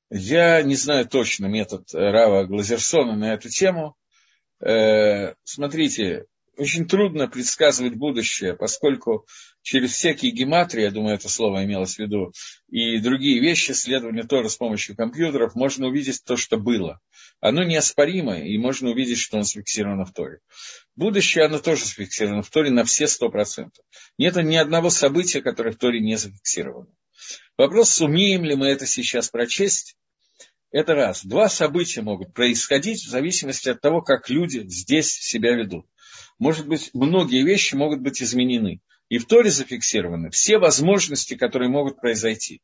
[0.10, 3.96] Я не знаю точно метод Рава Глазерсона на эту тему.
[4.60, 6.26] Э, смотрите,
[6.58, 9.26] очень трудно предсказывать будущее, поскольку
[9.62, 12.32] через всякие гематрии, я думаю, это слово имелось в виду,
[12.70, 17.00] и другие вещи, следования тоже с помощью компьютеров, можно увидеть то, что было.
[17.40, 20.40] Оно неоспоримо, и можно увидеть, что оно зафиксировано в Торе.
[20.96, 23.84] Будущее, оно тоже зафиксировано в Торе на все сто процентов.
[24.18, 26.88] Нет ни одного события, которое в Торе не зафиксировано.
[27.58, 29.96] Вопрос, сумеем ли мы это сейчас прочесть,
[30.72, 31.24] это раз.
[31.24, 35.86] Два события могут происходить в зависимости от того, как люди здесь себя ведут
[36.44, 38.82] может быть, многие вещи могут быть изменены.
[39.08, 42.62] И в Торе зафиксированы все возможности, которые могут произойти.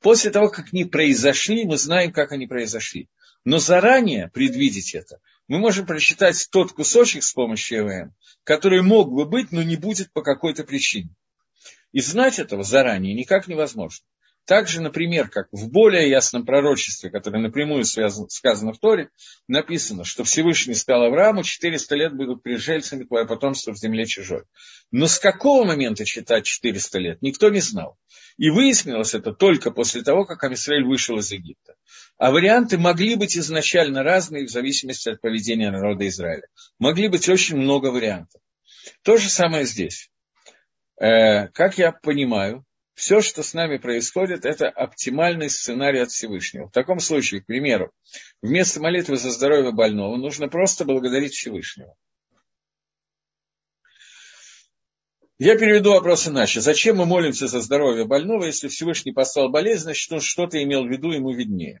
[0.00, 3.08] После того, как они произошли, мы знаем, как они произошли.
[3.44, 8.12] Но заранее предвидеть это, мы можем прочитать тот кусочек с помощью ЭВМ,
[8.42, 11.14] который мог бы быть, но не будет по какой-то причине.
[11.92, 14.04] И знать этого заранее никак невозможно.
[14.44, 19.08] Также, например, как в более ясном пророчестве, которое напрямую связано, сказано в Торе,
[19.46, 24.42] написано, что Всевышний сказал Аврааму, 400 лет будут пришельцами твое потомство в земле чужой.
[24.90, 27.96] Но с какого момента считать 400 лет, никто не знал.
[28.36, 31.74] И выяснилось это только после того, как Амисраиль вышел из Египта.
[32.18, 36.48] А варианты могли быть изначально разные в зависимости от поведения народа Израиля.
[36.80, 38.40] Могли быть очень много вариантов.
[39.02, 40.10] То же самое здесь.
[41.00, 42.64] Э, как я понимаю,
[43.02, 46.68] все, что с нами происходит, это оптимальный сценарий от Всевышнего.
[46.68, 47.90] В таком случае, к примеру,
[48.42, 51.96] вместо молитвы за здоровье больного нужно просто благодарить Всевышнего.
[55.40, 56.60] Я переведу вопрос иначе.
[56.60, 60.88] Зачем мы молимся за здоровье больного, если Всевышний послал болезнь, значит, он что-то имел в
[60.88, 61.80] виду, ему виднее.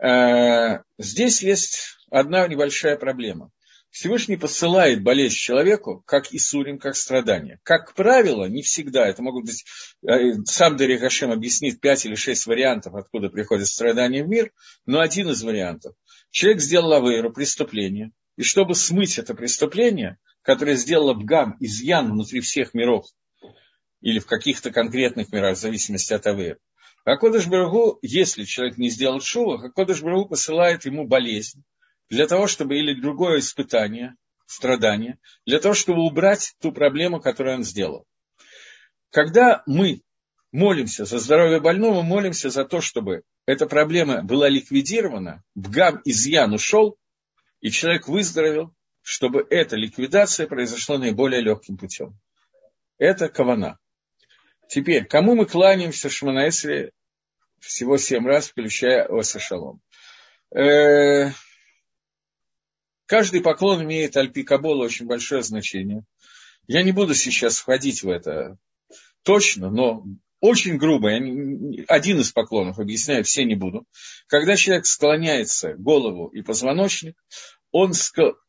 [0.00, 3.50] Э, здесь есть одна небольшая проблема.
[3.96, 7.60] Всевышний посылает болезнь человеку, как и сурим, как страдание.
[7.62, 9.64] Как правило, не всегда, это могут быть,
[10.06, 14.52] э, сам Дарья Хашем объяснит пять или шесть вариантов, откуда приходят страдания в мир,
[14.84, 15.94] но один из вариантов.
[16.30, 22.74] Человек сделал авейру, преступление, и чтобы смыть это преступление, которое сделало Бгам, изъян внутри всех
[22.74, 23.06] миров,
[24.02, 26.58] или в каких-то конкретных мирах, в зависимости от авейры,
[27.06, 31.64] Акодыш Барагу, если человек не сделал шува, Акодыш Барагу посылает ему болезнь,
[32.08, 37.64] для того, чтобы, или другое испытание, страдание, для того, чтобы убрать ту проблему, которую он
[37.64, 38.06] сделал.
[39.10, 40.02] Когда мы
[40.52, 46.96] молимся за здоровье больного, молимся за то, чтобы эта проблема была ликвидирована, бгам изъян ушел,
[47.60, 52.18] и человек выздоровел, чтобы эта ликвидация произошла наиболее легким путем.
[52.98, 53.78] Это кавана.
[54.68, 56.90] Теперь, кому мы кланяемся Шманаэсре
[57.60, 59.80] всего семь раз, включая Оса Шалом?
[60.54, 61.30] Э,
[63.06, 66.02] Каждый поклон имеет альпикабола очень большое значение.
[66.66, 68.58] Я не буду сейчас входить в это
[69.22, 70.04] точно, но
[70.40, 73.86] очень грубо, я один из поклонов, объясняю, все не буду.
[74.26, 77.16] Когда человек склоняется голову и позвоночник,
[77.70, 77.92] он,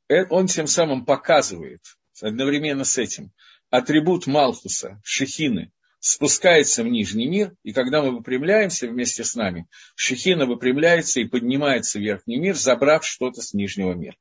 [0.10, 1.82] э, он тем самым показывает
[2.22, 3.32] одновременно с этим
[3.70, 10.46] атрибут Малхуса, Шехины, спускается в нижний мир, и когда мы выпрямляемся вместе с нами, Шехина
[10.46, 14.16] выпрямляется и поднимается в верхний мир, забрав что-то с нижнего мира.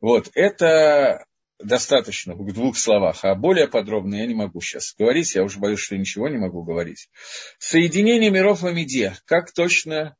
[0.00, 1.24] Вот, это
[1.58, 5.80] достаточно в двух словах, а более подробно я не могу сейчас говорить, я уже боюсь,
[5.80, 7.10] что ничего не могу говорить.
[7.58, 10.16] Соединение миров в Амиде, как точно,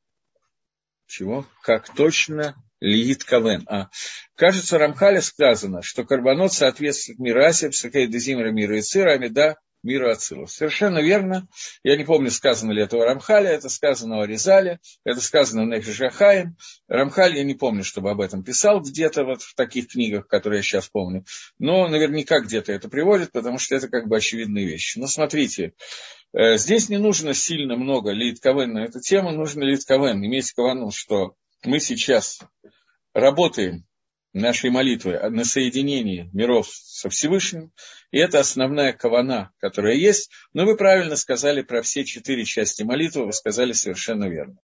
[1.07, 1.47] чего?
[1.62, 3.66] Как точно Лиит Кавен.
[3.68, 3.89] А,
[4.35, 10.53] кажется, Рамхале сказано, что карбонот соответствует Мирасе, Псакайдезимра Мира и Цира, Амида миру Ацилус.
[10.53, 11.49] Совершенно верно.
[11.83, 15.66] Я не помню, сказано ли это у Рамхаля, это сказано у Аризале, это сказано в
[15.66, 16.57] Нефишахаем.
[16.89, 20.62] Рамхаль, я не помню, чтобы об этом писал где-то вот в таких книгах, которые я
[20.62, 21.24] сейчас помню.
[21.59, 24.99] Но наверняка где-то это приводит, потому что это как бы очевидные вещи.
[24.99, 25.74] Но смотрите,
[26.33, 31.35] э, здесь не нужно сильно много литковен на эту тему, нужно литковен, иметь кавану, что
[31.64, 32.41] мы сейчас
[33.12, 33.85] работаем
[34.33, 37.72] нашей молитвы на соединении миров со Всевышним.
[38.11, 40.31] И это основная кавана, которая есть.
[40.53, 44.57] Но вы правильно сказали про все четыре части молитвы, вы сказали совершенно верно.